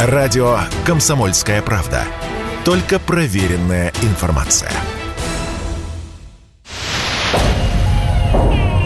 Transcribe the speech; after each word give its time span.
Радио 0.00 0.58
«Комсомольская 0.86 1.60
правда». 1.60 2.04
Только 2.64 3.00
проверенная 3.00 3.92
информация. 4.02 4.70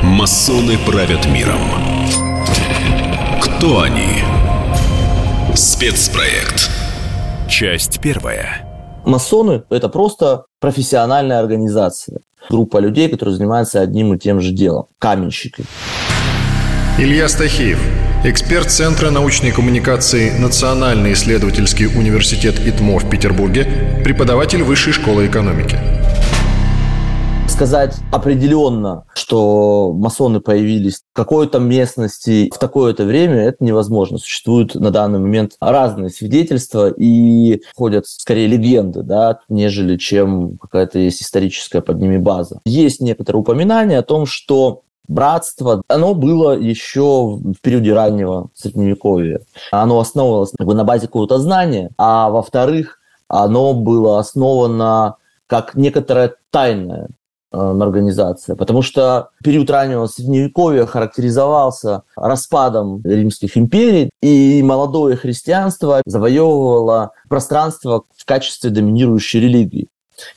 Масоны 0.03 0.79
правят 0.79 1.27
миром. 1.27 1.61
Кто 3.43 3.83
они? 3.83 4.25
Спецпроект. 5.55 6.71
Часть 7.47 8.01
первая. 8.01 8.67
Масоны– 9.05 9.65
это 9.69 9.91
просто 9.91 10.47
профессиональная 10.61 11.41
организация. 11.41 12.21
Группа 12.49 12.79
людей, 12.79 13.11
которые 13.11 13.37
занимаются 13.37 13.83
одним 13.83 14.15
и 14.15 14.19
тем 14.19 14.41
же 14.41 14.53
делом. 14.53 14.87
Каменщики. 14.99 15.67
Илья 16.97 17.29
Стахеев, 17.29 17.85
эксперт 18.25 18.71
Центра 18.71 19.11
научной 19.11 19.51
коммуникации 19.51 20.31
Национальный 20.39 21.13
исследовательский 21.13 21.87
университет 21.87 22.55
ИТМО 22.65 23.01
в 23.01 23.11
Петербурге, 23.11 23.67
преподаватель 24.05 24.63
Высшей 24.63 24.93
школы 24.93 25.27
экономики. 25.27 25.77
Сказать 27.49 27.97
определенно, 28.13 29.05
что 29.15 29.93
масоны 29.93 30.41
появились 30.41 31.03
в 31.13 31.17
какой-то 31.17 31.59
местности 31.59 32.49
в 32.55 32.59
такое-то 32.59 33.05
время, 33.05 33.43
это 33.43 33.65
невозможно. 33.65 34.19
Существуют 34.19 34.77
на 34.77 34.91
данный 34.93 35.19
момент 35.19 35.53
разные 35.61 36.09
свидетельства 36.09 36.91
и 36.97 37.61
ходят 37.75 38.07
скорее 38.07 38.47
легенды, 38.47 39.03
да, 39.03 39.41
нежели 39.49 39.97
чем 39.97 40.59
какая-то 40.59 41.01
есть 41.01 41.23
историческая 41.23 41.83
под 41.83 41.99
ними 41.99 42.19
база. 42.19 42.61
Есть 42.65 43.01
некоторые 43.01 43.41
упоминания 43.41 43.99
о 43.99 44.03
том, 44.03 44.27
что 44.27 44.83
братство, 45.09 45.83
оно 45.89 46.15
было 46.15 46.57
еще 46.59 47.37
в 47.37 47.61
периоде 47.61 47.93
раннего 47.93 48.49
средневековья. 48.55 49.41
Оно 49.71 49.99
основывалось 49.99 50.53
как 50.57 50.67
бы, 50.67 50.75
на 50.75 50.85
базе 50.85 51.07
какого-то 51.07 51.39
знания, 51.39 51.91
а 51.99 52.31
во-вторых, 52.31 52.99
оно 53.29 53.75
было 53.75 54.19
основано 54.19 55.17
как 55.47 55.75
некоторая 55.75 56.35
тайная 56.51 57.09
э, 57.53 57.57
организация, 57.57 58.57
потому 58.57 58.83
что 58.83 59.31
период 59.43 59.71
раннего 59.71 60.07
средневековья 60.07 60.87
характеризовался 60.87 62.03
распадом 62.17 63.03
римских 63.05 63.57
империй, 63.57 64.11
и 64.23 64.63
молодое 64.63 65.17
христианство 65.17 66.03
завоевывало 66.07 67.13
пространство 67.29 68.05
в 68.17 68.25
качестве 68.25 68.71
доминирующей 68.71 69.41
религии. 69.41 69.89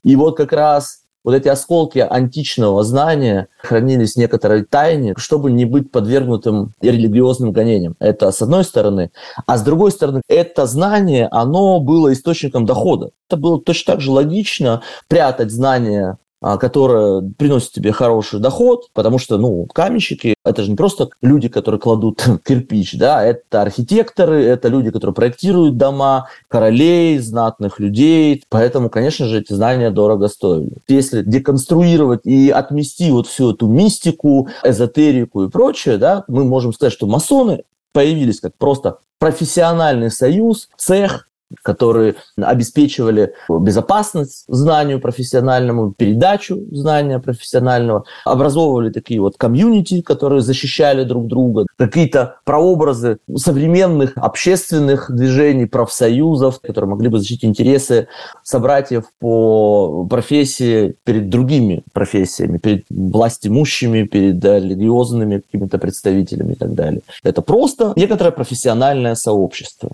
И 0.04 0.16
вот 0.16 0.38
как 0.38 0.54
раз 0.54 1.05
вот 1.26 1.34
эти 1.34 1.48
осколки 1.48 2.00
античного 2.00 2.84
знания 2.84 3.48
хранились 3.58 4.14
в 4.14 4.18
некоторой 4.18 4.64
тайне, 4.64 5.16
чтобы 5.18 5.52
не 5.52 5.66
быть 5.66 5.92
подвергнутым 5.92 6.74
религиозным 6.82 7.52
гонениям. 7.52 7.96
Это 8.00 8.32
с 8.32 8.42
одной 8.42 8.64
стороны. 8.64 9.12
А 9.48 9.58
с 9.58 9.64
другой 9.64 9.92
стороны, 9.92 10.22
это 10.30 10.68
знание, 10.68 11.28
оно 11.32 11.80
было 11.80 12.14
источником 12.14 12.66
дохода. 12.66 13.10
Это 13.28 13.38
было 13.38 13.60
точно 13.60 13.94
так 13.94 14.02
же 14.02 14.12
логично 14.12 14.84
прятать 15.08 15.52
знания 15.52 16.18
которая 16.58 17.22
приносит 17.38 17.72
тебе 17.72 17.92
хороший 17.92 18.40
доход, 18.40 18.90
потому 18.94 19.18
что, 19.18 19.40
ну, 19.40 19.66
каменщики– 19.66 20.36
это 20.46 20.62
же 20.62 20.70
не 20.70 20.76
просто 20.76 21.10
люди, 21.22 21.48
которые 21.48 21.82
кладут 21.82 22.24
кирпич, 22.46 22.94
да, 22.98 23.26
это 23.26 23.64
архитекторы, 23.64 24.44
это 24.44 24.68
люди, 24.68 24.92
которые 24.92 25.16
проектируют 25.16 25.78
дома, 25.78 26.28
королей, 26.48 27.18
знатных 27.18 27.80
людей, 27.80 28.44
поэтому, 28.50 28.92
конечно 28.92 29.26
же, 29.26 29.40
эти 29.40 29.54
знания 29.54 29.90
дорого 29.90 30.28
стоили. 30.28 30.78
Если 30.88 31.24
деконструировать 31.24 32.22
и 32.26 32.52
отмести 32.52 33.10
вот 33.10 33.26
всю 33.26 33.54
эту 33.54 33.68
мистику, 33.68 34.48
эзотерику 34.64 35.46
и 35.46 35.50
прочее, 35.50 35.98
да, 35.98 36.26
мы 36.28 36.44
можем 36.44 36.74
сказать, 36.74 36.94
что 36.94 37.08
масоны 37.08 37.64
появились 37.92 38.40
как 38.40 38.54
просто 38.56 39.00
профессиональный 39.18 40.12
союз, 40.12 40.70
цех, 40.78 41.28
которые 41.62 42.16
обеспечивали 42.38 43.34
безопасность 43.50 44.46
знанию 44.48 45.00
профессиональному, 45.00 45.94
передачу 45.94 46.60
знания 46.72 47.20
профессионального, 47.20 48.06
образовывали 48.26 48.90
такие 48.90 49.20
вот 49.20 49.38
комьюнити, 49.38 50.02
которые 50.02 50.42
защищали 50.42 51.04
друг 51.04 51.28
друга, 51.28 51.66
какие-то 51.78 52.38
прообразы 52.46 53.20
современных 53.36 54.14
общественных 54.16 55.14
движений, 55.14 55.66
профсоюзов, 55.66 56.60
которые 56.62 56.90
могли 56.90 57.10
бы 57.10 57.20
защитить 57.20 57.46
интересы 57.46 58.08
собратьев 58.44 59.06
по 59.20 60.06
профессии 60.10 60.96
перед 61.04 61.30
другими 61.30 61.84
профессиями, 61.94 62.58
перед 62.58 62.86
властимущими, 62.90 64.04
перед 64.04 64.44
религиозными 64.44 65.40
какими-то 65.40 65.78
представителями 65.78 66.54
и 66.54 66.56
так 66.56 66.74
далее. 66.74 67.02
Это 67.24 67.42
просто 67.42 67.94
некоторое 67.96 68.32
профессиональное 68.32 69.16
сообщество. 69.16 69.90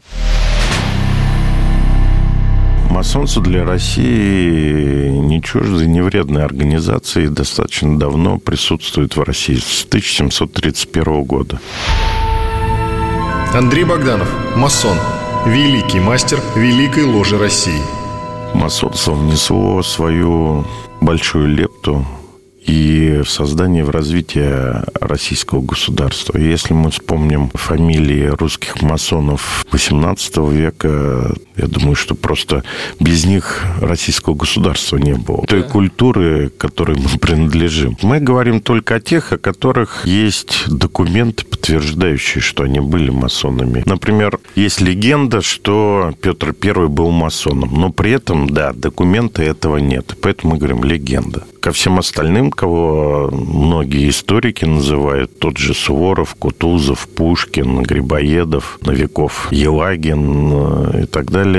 Масонство 3.01 3.41
для 3.41 3.65
России 3.65 5.09
не 5.09 5.41
чуждой, 5.41 5.87
не 5.87 6.01
вредной 6.01 6.45
организации 6.45 7.25
достаточно 7.25 7.97
давно 7.97 8.37
присутствует 8.37 9.15
в 9.15 9.23
России 9.23 9.55
с 9.55 9.85
1731 9.85 11.23
года. 11.23 11.59
Андрей 13.55 13.85
Богданов, 13.85 14.29
масон, 14.55 14.95
великий 15.47 15.99
мастер 15.99 16.39
Великой 16.55 17.05
Ложи 17.05 17.39
России. 17.39 17.81
Масонство 18.53 19.13
внесло 19.13 19.81
свою 19.81 20.67
большую 21.01 21.47
лепту 21.47 22.05
и 22.65 23.21
в 23.25 23.29
создании, 23.29 23.81
в 23.81 23.89
развитии 23.89 24.53
российского 25.03 25.61
государства. 25.61 26.37
Если 26.37 26.73
мы 26.73 26.91
вспомним 26.91 27.49
фамилии 27.53 28.27
русских 28.27 28.81
масонов 28.81 29.65
XVIII 29.71 30.53
века, 30.53 31.33
я 31.61 31.67
думаю, 31.67 31.95
что 31.95 32.15
просто 32.15 32.63
без 32.99 33.25
них 33.25 33.63
российского 33.79 34.35
государства 34.35 34.97
не 34.97 35.13
было. 35.13 35.45
Той 35.45 35.63
культуры, 35.63 36.51
которой 36.57 36.97
мы 36.97 37.17
принадлежим. 37.19 37.97
Мы 38.01 38.19
говорим 38.19 38.61
только 38.61 38.95
о 38.95 38.99
тех, 38.99 39.31
о 39.31 39.37
которых 39.37 40.05
есть 40.05 40.63
документы, 40.67 41.45
подтверждающие, 41.45 42.41
что 42.41 42.63
они 42.63 42.79
были 42.79 43.09
масонами. 43.09 43.83
Например, 43.85 44.39
есть 44.55 44.81
легенда, 44.81 45.41
что 45.41 46.13
Петр 46.21 46.55
I 46.61 46.87
был 46.87 47.11
масоном, 47.11 47.69
но 47.73 47.91
при 47.91 48.11
этом, 48.11 48.49
да, 48.49 48.73
документа 48.73 49.43
этого 49.43 49.77
нет. 49.77 50.15
Поэтому 50.21 50.53
мы 50.53 50.57
говорим 50.57 50.83
легенда. 50.83 51.43
Ко 51.59 51.71
всем 51.71 51.99
остальным, 51.99 52.49
кого 52.51 53.29
многие 53.31 54.09
историки 54.09 54.65
называют, 54.65 55.37
тот 55.37 55.57
же 55.57 55.75
Суворов, 55.75 56.33
Кутузов, 56.35 57.07
Пушкин, 57.07 57.83
Грибоедов, 57.83 58.79
Новиков, 58.81 59.47
Елагин 59.51 60.49
э, 60.53 61.03
и 61.03 61.05
так 61.05 61.29
далее, 61.29 61.50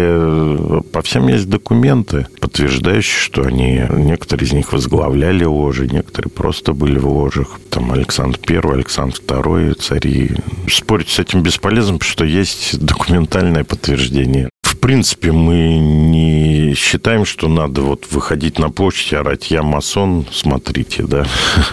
по 0.92 1.02
всем 1.02 1.28
есть 1.28 1.48
документы, 1.48 2.26
подтверждающие, 2.40 3.20
что 3.20 3.42
они, 3.42 3.82
некоторые 3.90 4.46
из 4.46 4.52
них 4.52 4.72
возглавляли 4.72 5.44
ложи, 5.44 5.86
некоторые 5.86 6.30
просто 6.30 6.72
были 6.72 6.98
в 6.98 7.08
ложах. 7.08 7.60
Там 7.70 7.92
Александр 7.92 8.38
I, 8.48 8.58
Александр 8.58 9.16
II, 9.26 9.74
цари. 9.74 10.30
Спорить 10.68 11.08
с 11.08 11.18
этим 11.18 11.42
бесполезно, 11.42 11.98
потому 11.98 12.10
что 12.10 12.24
есть 12.24 12.78
документальное 12.84 13.64
подтверждение 13.64 14.48
принципе, 14.82 15.30
мы 15.30 15.78
не 15.78 16.74
считаем, 16.74 17.24
что 17.24 17.48
надо 17.48 17.82
вот 17.82 18.08
выходить 18.10 18.58
на 18.58 18.68
площадь 18.68 19.12
и 19.12 19.16
орать 19.16 19.50
«я 19.50 19.62
масон, 19.62 20.26
смотрите», 20.30 21.04
да. 21.04 21.24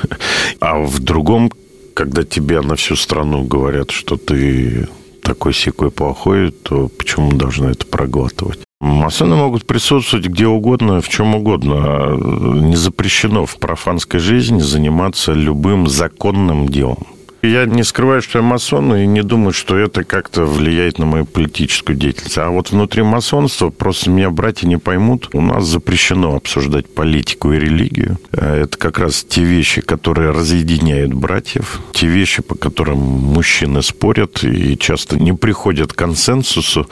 А 0.59 0.77
в 0.79 0.99
другом, 0.99 1.51
когда 1.95 2.23
тебе 2.23 2.61
на 2.61 2.75
всю 2.75 2.95
страну 2.95 3.43
говорят, 3.43 3.89
что 3.89 4.15
ты 4.15 4.87
такой 5.21 5.53
секой 5.53 5.91
плохой, 5.91 6.51
то 6.51 6.87
почему 6.87 7.33
должны 7.33 7.67
это 7.67 7.85
проглатывать? 7.85 8.59
Масоны 8.81 9.35
могут 9.35 9.65
присутствовать 9.65 10.27
где 10.27 10.47
угодно, 10.47 11.01
в 11.01 11.09
чем 11.09 11.35
угодно. 11.35 12.15
Не 12.15 12.75
запрещено 12.75 13.45
в 13.45 13.57
профанской 13.57 14.19
жизни 14.19 14.59
заниматься 14.59 15.33
любым 15.33 15.87
законным 15.87 16.69
делом. 16.69 17.05
Я 17.41 17.65
не 17.65 17.83
скрываю, 17.83 18.21
что 18.21 18.39
я 18.39 18.43
масон, 18.43 18.93
и 18.95 19.05
не 19.05 19.23
думаю, 19.23 19.53
что 19.53 19.77
это 19.77 20.03
как-то 20.03 20.43
влияет 20.43 20.99
на 20.99 21.05
мою 21.05 21.25
политическую 21.25 21.95
деятельность. 21.95 22.37
А 22.37 22.49
вот 22.49 22.71
внутри 22.71 23.01
масонства 23.01 23.69
просто 23.69 24.09
меня 24.09 24.29
братья 24.29 24.67
не 24.67 24.77
поймут. 24.77 25.29
У 25.31 25.39
нас 25.39 25.65
запрещено 25.65 26.35
обсуждать 26.35 26.93
политику 26.93 27.53
и 27.53 27.59
религию. 27.59 28.17
Э, 28.33 28.63
это 28.63 28.77
как 28.77 28.99
раз 28.99 29.23
те 29.23 29.43
вещи, 29.43 29.79
которые 29.79 30.31
разъединяют 30.31 31.13
братьев, 31.13 31.79
те 31.93 32.07
вещи, 32.07 32.41
по 32.41 32.55
которым 32.55 32.97
мужчины 32.97 33.83
спорят 33.83 34.43
и 34.43 34.77
часто 34.77 35.17
не 35.17 35.31
приходят 35.31 35.93
к 35.93 35.95
консенсусу. 35.95 36.89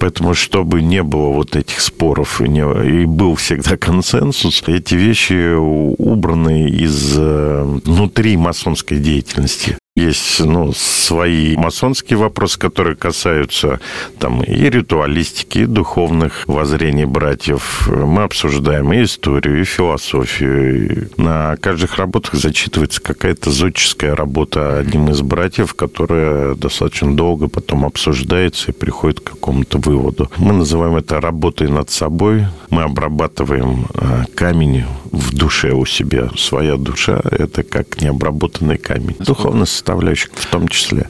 Поэтому, 0.00 0.34
чтобы 0.34 0.82
не 0.82 1.04
было 1.04 1.28
вот 1.28 1.54
этих 1.54 1.80
споров 1.80 2.40
и, 2.40 2.48
не, 2.48 3.02
и 3.02 3.04
был 3.04 3.36
всегда 3.36 3.76
консенсус, 3.76 4.64
эти 4.66 4.96
вещи 4.96 5.54
убраны 5.54 6.68
из 6.68 7.14
э, 7.16 7.80
внутри 7.84 8.36
масонской 8.36 8.98
деятельности. 8.98 9.78
Есть 9.96 10.40
ну, 10.40 10.72
свои 10.72 11.54
масонские 11.54 12.18
вопросы, 12.18 12.58
которые 12.58 12.96
касаются 12.96 13.78
там, 14.18 14.42
и 14.42 14.68
ритуалистики, 14.68 15.58
и 15.58 15.66
духовных 15.66 16.42
воззрений 16.48 17.04
братьев. 17.04 17.88
Мы 17.88 18.24
обсуждаем 18.24 18.92
и 18.92 19.04
историю, 19.04 19.60
и 19.60 19.64
философию. 19.64 21.06
И 21.14 21.22
на 21.22 21.56
каждых 21.58 21.96
работах 21.96 22.34
зачитывается 22.34 23.00
какая-то 23.00 23.52
зодческая 23.52 24.16
работа 24.16 24.78
одним 24.78 25.10
из 25.10 25.22
братьев, 25.22 25.74
которая 25.74 26.56
достаточно 26.56 27.14
долго 27.14 27.46
потом 27.46 27.84
обсуждается 27.84 28.72
и 28.72 28.74
приходит 28.74 29.20
к 29.20 29.30
какому-то 29.30 29.78
выводу. 29.78 30.28
Мы 30.38 30.54
называем 30.54 30.96
это 30.96 31.20
работой 31.20 31.68
над 31.68 31.90
собой. 31.90 32.46
Мы 32.68 32.82
обрабатываем 32.82 33.86
э, 33.94 34.24
камень 34.34 34.86
в 35.12 35.32
душе 35.32 35.70
у 35.70 35.86
себя. 35.86 36.30
Своя 36.36 36.76
душа– 36.76 37.20
это 37.30 37.62
как 37.62 38.00
необработанный 38.00 38.78
камень. 38.78 39.14
Духовность 39.20 39.83
составляющих 39.84 40.30
в 40.34 40.46
том 40.46 40.66
числе. 40.66 41.06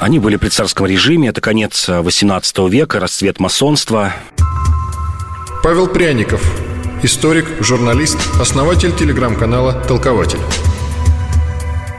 Они 0.00 0.18
были 0.18 0.34
при 0.34 0.48
царском 0.48 0.86
режиме, 0.86 1.28
это 1.28 1.40
конец 1.40 1.88
18 1.88 2.58
века, 2.68 2.98
расцвет 2.98 3.38
масонства. 3.38 4.12
Павел 5.62 5.86
Пряников, 5.86 6.42
историк, 7.04 7.46
журналист, 7.60 8.18
основатель 8.40 8.92
телеграм-канала 8.96 9.74
«Толкователь» 9.86 10.40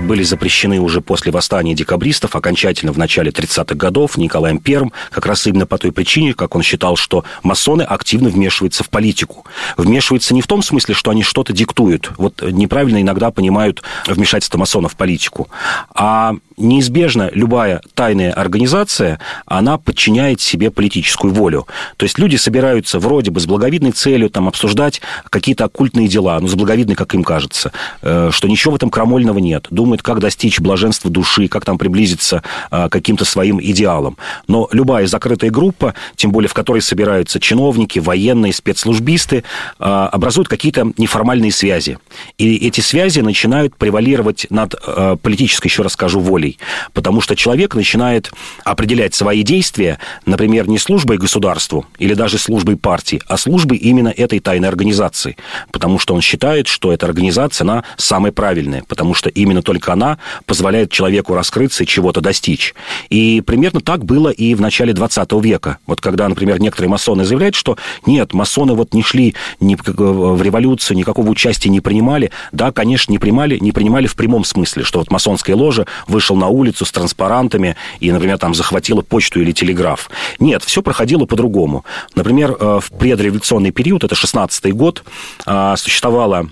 были 0.04 0.24
запрещены 0.24 0.80
уже 0.80 1.02
после 1.02 1.32
восстания 1.32 1.74
декабристов, 1.74 2.36
окончательно 2.36 2.92
в 2.92 2.98
начале 2.98 3.32
30-х 3.32 3.76
годов 3.76 4.18
Николаем 4.18 4.62
I, 4.66 4.92
как 5.10 5.26
раз 5.26 5.48
именно 5.48 5.66
по 5.66 5.78
той 5.78 5.92
причине, 5.92 6.34
как 6.34 6.56
он 6.56 6.62
считал, 6.62 6.96
что 6.96 7.24
масоны 7.42 7.82
активно 7.82 8.30
вмешиваются 8.30 8.84
в 8.84 8.90
политику. 8.90 9.46
Вмешиваются 9.78 10.34
не 10.34 10.42
в 10.42 10.48
том 10.48 10.62
смысле, 10.62 10.94
что 10.94 11.12
они 11.12 11.24
что-то 11.24 11.54
диктуют. 11.54 12.12
Вот 12.18 12.42
неправильно 12.42 13.02
иногда 13.02 13.32
понимают 13.32 13.82
вмешательство 14.08 14.58
масонов 14.58 14.94
в 14.94 14.96
политику. 14.96 15.50
А 15.96 16.36
неизбежно 16.58 17.30
любая 17.34 17.82
тайная 17.94 18.32
организация, 18.32 19.20
она 19.46 19.78
подчиняет 19.78 20.42
себе 20.42 20.72
политическую 20.72 21.34
волю. 21.34 21.68
То 21.98 22.04
есть 22.04 22.20
люди 22.20 22.36
собираются 22.36 23.00
вроде 23.00 23.32
бы 23.32 23.40
с 23.40 23.46
благовидной 23.46 23.92
целью 23.92 24.30
там, 24.30 24.48
обсуждать 24.48 25.02
какие-то 25.30 25.66
оккультные 25.66 26.08
дела, 26.08 26.40
ну, 26.40 26.48
с 26.48 26.56
благовидной, 26.56 26.96
как 26.96 27.14
им 27.16 27.24
кажется, 27.24 27.72
э, 28.02 28.30
что 28.32 28.48
ничего 28.48 28.74
в 28.74 28.76
этом 28.76 28.90
крамольного 28.90 29.40
нет. 29.40 29.68
Думают, 29.70 30.02
как 30.02 30.20
достичь 30.20 30.60
блаженства 30.60 31.10
души, 31.10 31.48
как 31.48 31.66
там 31.66 31.78
приблизиться 31.78 32.44
э, 32.72 32.88
к 32.88 32.92
каким-то 32.92 33.26
своим 33.26 33.60
идеалам. 33.62 34.18
Но 34.48 34.70
любая 34.72 35.08
закрытая 35.08 35.50
группа, 35.50 35.94
тем 36.16 36.32
более 36.32 36.50
в 36.50 36.54
которой 36.54 36.82
собираются 36.82 37.40
чиновники, 37.40 38.00
военные, 38.00 38.54
спецслужбисты, 38.54 39.38
э, 39.38 39.84
образуют 39.84 40.48
какие-то 40.48 40.92
неформальные 40.98 41.52
связи. 41.52 41.98
И 42.38 42.68
эти 42.68 42.82
связи 42.82 43.22
начинают 43.22 43.76
превалировать 43.76 44.48
над 44.50 44.76
политической, 45.22 45.68
еще 45.68 45.84
раз 45.84 45.94
скажу, 45.94 46.20
волей 46.20 46.43
волей, 46.44 46.58
потому 46.94 47.22
что 47.22 47.36
человек 47.36 47.76
начинает 47.76 48.32
определять 48.64 49.16
свои 49.16 49.44
действия, 49.44 50.00
например, 50.26 50.68
не 50.68 50.78
службой 50.78 51.18
государству 51.18 51.86
или 51.98 52.14
даже 52.14 52.38
службой 52.38 52.76
партии, 52.76 53.22
а 53.28 53.38
службой 53.38 53.78
именно 53.78 54.10
этой 54.10 54.40
тайной 54.40 54.70
организации, 54.70 55.38
потому 55.72 56.00
что 56.00 56.14
он 56.14 56.22
считает, 56.22 56.68
что 56.68 56.92
эта 56.92 57.06
организация, 57.06 57.66
она 57.66 57.84
самая 57.98 58.32
правильная, 58.32 58.84
потому 58.88 59.14
что 59.14 59.30
именно 59.30 59.62
только 59.62 59.94
она 59.94 60.18
позволяет 60.46 60.92
человеку 60.92 61.36
раскрыться 61.36 61.84
и 61.84 61.88
чего-то 61.88 62.22
достичь. 62.22 62.74
И 63.10 63.42
примерно 63.42 63.82
так 63.82 64.06
было 64.06 64.30
и 64.30 64.56
в 64.56 64.62
начале 64.62 64.94
20 64.94 65.32
века. 65.44 65.78
Вот 65.88 66.02
когда, 66.02 66.28
например, 66.28 66.60
некоторые 66.60 66.90
масоны 66.90 67.26
заявляют, 67.26 67.56
что 67.56 67.78
нет, 68.06 68.34
масоны 68.34 68.74
вот 68.74 68.94
не 68.94 69.04
шли 69.04 69.36
ни 69.60 69.76
в 69.76 70.42
революцию, 70.42 70.98
никакого 70.98 71.30
участия 71.30 71.70
не 71.70 71.80
принимали. 71.80 72.32
Да, 72.52 72.72
конечно, 72.72 73.12
не 73.12 73.20
принимали, 73.20 73.58
не 73.60 73.72
принимали 73.72 74.08
в 74.08 74.16
прямом 74.16 74.44
смысле, 74.44 74.84
что 74.84 75.00
вот 75.00 75.12
масонская 75.12 75.56
ложа 75.56 75.86
вышла 76.08 76.33
вышел 76.34 76.36
на 76.36 76.48
улицу 76.48 76.86
с 76.86 76.92
транспарантами 76.92 77.76
и, 78.02 78.12
например, 78.12 78.38
там 78.38 78.54
захватила 78.54 79.02
почту 79.02 79.42
или 79.42 79.54
телеграф. 79.54 80.10
Нет, 80.40 80.64
все 80.64 80.82
проходило 80.82 81.26
по-другому. 81.26 81.84
Например, 82.16 82.56
э, 82.60 82.80
в 82.82 82.92
предреволюционный 82.98 83.72
период, 83.72 84.04
это 84.04 84.16
16-й 84.16 84.72
год, 84.72 85.04
э, 85.46 85.76
существовала 85.78 86.48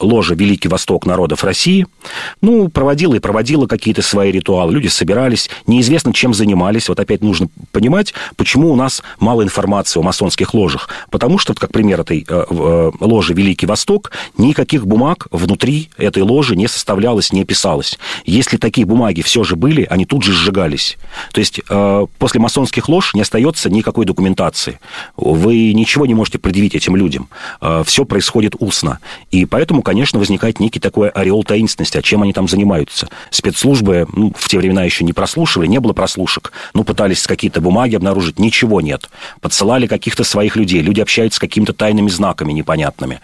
ложа 0.00 0.34
«Великий 0.34 0.68
Восток 0.68 1.06
народов 1.06 1.44
России». 1.44 1.86
Ну, 2.40 2.68
проводила 2.68 3.14
и 3.14 3.18
проводила 3.18 3.66
какие-то 3.66 4.02
свои 4.02 4.30
ритуалы. 4.30 4.72
Люди 4.72 4.88
собирались, 4.88 5.50
неизвестно, 5.66 6.12
чем 6.12 6.34
занимались. 6.34 6.88
Вот 6.88 7.00
опять 7.00 7.22
нужно 7.22 7.48
понимать, 7.72 8.14
почему 8.36 8.72
у 8.72 8.76
нас 8.76 9.02
мало 9.18 9.42
информации 9.42 10.00
о 10.00 10.02
масонских 10.02 10.54
ложах. 10.54 10.88
Потому 11.10 11.38
что, 11.38 11.54
как 11.54 11.72
пример 11.72 12.00
этой 12.00 12.24
э, 12.28 12.44
э, 12.48 12.90
ложи 13.00 13.34
«Великий 13.34 13.66
Восток», 13.66 14.12
никаких 14.38 14.86
бумаг 14.86 15.26
внутри 15.30 15.90
этой 15.96 16.22
ложи 16.22 16.56
не 16.56 16.68
составлялось, 16.68 17.32
не 17.32 17.44
писалось. 17.44 17.98
Если 18.24 18.56
такие 18.56 18.86
бумаги 18.86 19.22
все 19.22 19.44
же 19.44 19.56
были, 19.56 19.86
они 19.90 20.06
тут 20.06 20.22
же 20.22 20.32
сжигались. 20.32 20.96
То 21.32 21.40
есть 21.40 21.60
после 22.18 22.40
масонских 22.40 22.88
лож 22.88 23.14
не 23.14 23.22
остается 23.22 23.70
никакой 23.70 24.06
документации. 24.06 24.78
Вы 25.16 25.72
ничего 25.72 26.06
не 26.06 26.14
можете 26.14 26.38
предъявить 26.38 26.74
этим 26.74 26.96
людям. 26.96 27.28
Все 27.84 28.04
происходит 28.04 28.54
устно. 28.58 28.98
И 29.30 29.44
поэтому 29.44 29.73
Поэтому, 29.74 29.82
конечно, 29.82 30.20
возникает 30.20 30.60
некий 30.60 30.78
такой 30.78 31.08
ореол 31.08 31.42
таинственности, 31.42 31.98
а 31.98 32.02
чем 32.02 32.22
они 32.22 32.32
там 32.32 32.46
занимаются. 32.46 33.08
Спецслужбы 33.30 34.06
ну, 34.12 34.32
в 34.36 34.48
те 34.48 34.56
времена 34.56 34.84
еще 34.84 35.02
не 35.02 35.12
прослушивали, 35.12 35.66
не 35.66 35.80
было 35.80 35.92
прослушек. 35.92 36.52
Ну, 36.74 36.84
пытались 36.84 37.26
какие-то 37.26 37.60
бумаги 37.60 37.96
обнаружить, 37.96 38.38
ничего 38.38 38.80
нет. 38.80 39.10
Подсылали 39.40 39.88
каких-то 39.88 40.22
своих 40.22 40.54
людей, 40.54 40.80
люди 40.80 41.00
общаются 41.00 41.38
с 41.38 41.40
какими-то 41.40 41.72
тайными 41.72 42.08
знаками 42.08 42.52
непонятными. 42.52 43.20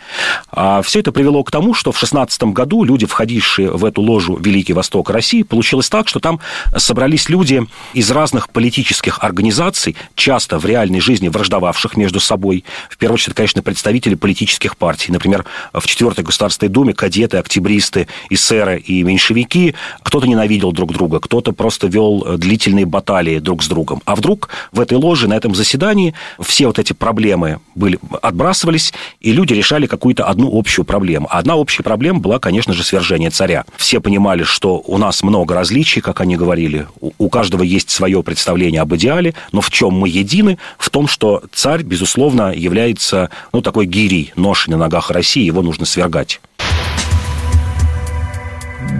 А 0.51 0.83
все 0.83 0.99
это 0.99 1.13
привело 1.13 1.45
к 1.45 1.53
тому, 1.53 1.73
что 1.73 1.93
в 1.93 1.99
16 1.99 2.43
году 2.43 2.83
люди, 2.83 3.07
входившие 3.07 3.71
в 3.71 3.85
эту 3.85 4.03
ложу 4.03 4.37
Великий 4.37 4.73
Восток 4.73 5.11
России, 5.11 5.45
получилось 5.45 5.89
так, 5.89 6.09
что 6.09 6.19
там 6.19 6.41
собрались 6.77 7.29
люди 7.29 7.65
из 7.95 8.11
разных 8.11 8.49
политических 8.49 9.23
организаций, 9.23 9.95
часто 10.17 10.59
в 10.59 10.67
реальной 10.67 10.99
жизни 10.99 11.29
враждовавших 11.29 11.97
между 11.97 12.19
собой. 12.19 12.65
В 12.89 12.97
первую 12.99 13.15
очередь, 13.15 13.37
конечно, 13.37 13.63
представители 13.63 14.17
политических 14.17 14.77
партий. 14.77 15.13
Например, 15.13 15.45
в 15.73 15.87
4 15.87 16.25
Государственной 16.31 16.69
Думе 16.69 16.95
кадеты, 16.95 17.39
октябристы, 17.39 18.07
эсеры 18.31 18.79
и 18.79 19.03
меньшевики, 19.03 19.75
кто-то 20.03 20.29
ненавидел 20.29 20.71
друг 20.71 20.93
друга, 20.93 21.19
кто-то 21.19 21.53
просто 21.53 21.89
вел 21.89 22.25
э, 22.25 22.37
длительные 22.37 22.87
баталии 22.87 23.41
друг 23.41 23.65
с 23.65 23.69
другом. 23.69 24.01
А 24.05 24.15
вдруг 24.15 24.49
в 24.71 24.79
этой 24.79 24.97
ложе, 24.97 25.27
на 25.27 25.35
этом 25.35 25.57
заседании, 25.57 26.15
все 26.41 26.69
вот 26.69 26.79
эти 26.79 26.93
проблемы 26.93 27.59
были, 27.75 27.99
отбрасывались, 28.23 28.93
и 29.21 29.33
люди 29.33 29.55
решали 29.55 29.87
какую-то 29.87 30.25
одну 30.25 30.57
общую 30.57 30.85
проблему. 30.85 31.27
Одна 31.31 31.57
общая 31.57 31.83
проблема 31.83 32.21
была, 32.21 32.39
конечно 32.39 32.73
же, 32.75 32.85
свержение 32.85 33.31
царя. 33.31 33.65
Все 33.77 34.01
понимали, 34.01 34.45
что 34.45 34.81
у 34.87 34.99
нас 34.99 35.25
много 35.25 35.55
различий, 35.57 36.01
как 36.01 36.21
они 36.21 36.37
говорили, 36.37 36.87
у 37.01 37.29
каждого 37.29 37.65
есть 37.65 37.91
свое 37.91 38.23
представление 38.23 38.83
об 38.83 38.95
идеале, 38.95 39.35
но 39.51 39.61
в 39.61 39.71
чем 39.71 39.95
мы 39.95 40.09
едины? 40.09 40.59
В 40.79 40.91
том, 40.91 41.09
что 41.09 41.43
царь, 41.53 41.83
безусловно, 41.83 42.53
является 42.55 43.31
ну, 43.53 43.63
такой 43.63 43.87
гирей, 43.87 44.33
ношей 44.37 44.71
на 44.71 44.77
ногах 44.77 45.11
России, 45.11 45.43
его 45.43 45.63
нужно 45.63 45.87
свергать 45.87 46.20
помогать. 46.21 46.41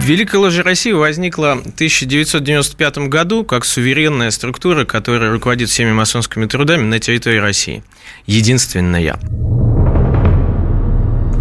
Великая 0.03 0.37
ложа 0.37 0.63
России 0.63 0.91
возникла 0.91 1.55
в 1.55 1.73
1995 1.73 2.97
году 3.09 3.43
как 3.43 3.65
суверенная 3.65 4.31
структура, 4.31 4.83
которая 4.85 5.31
руководит 5.31 5.69
всеми 5.69 5.91
масонскими 5.91 6.45
трудами 6.45 6.83
на 6.83 6.99
территории 6.99 7.37
России. 7.37 7.83
Единственная. 8.25 9.19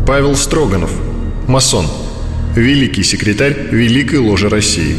Павел 0.06 0.34
Строганов, 0.34 0.90
масон, 1.46 1.86
великий 2.54 3.02
секретарь 3.02 3.56
Великой 3.70 4.18
ложи 4.18 4.48
России. 4.48 4.96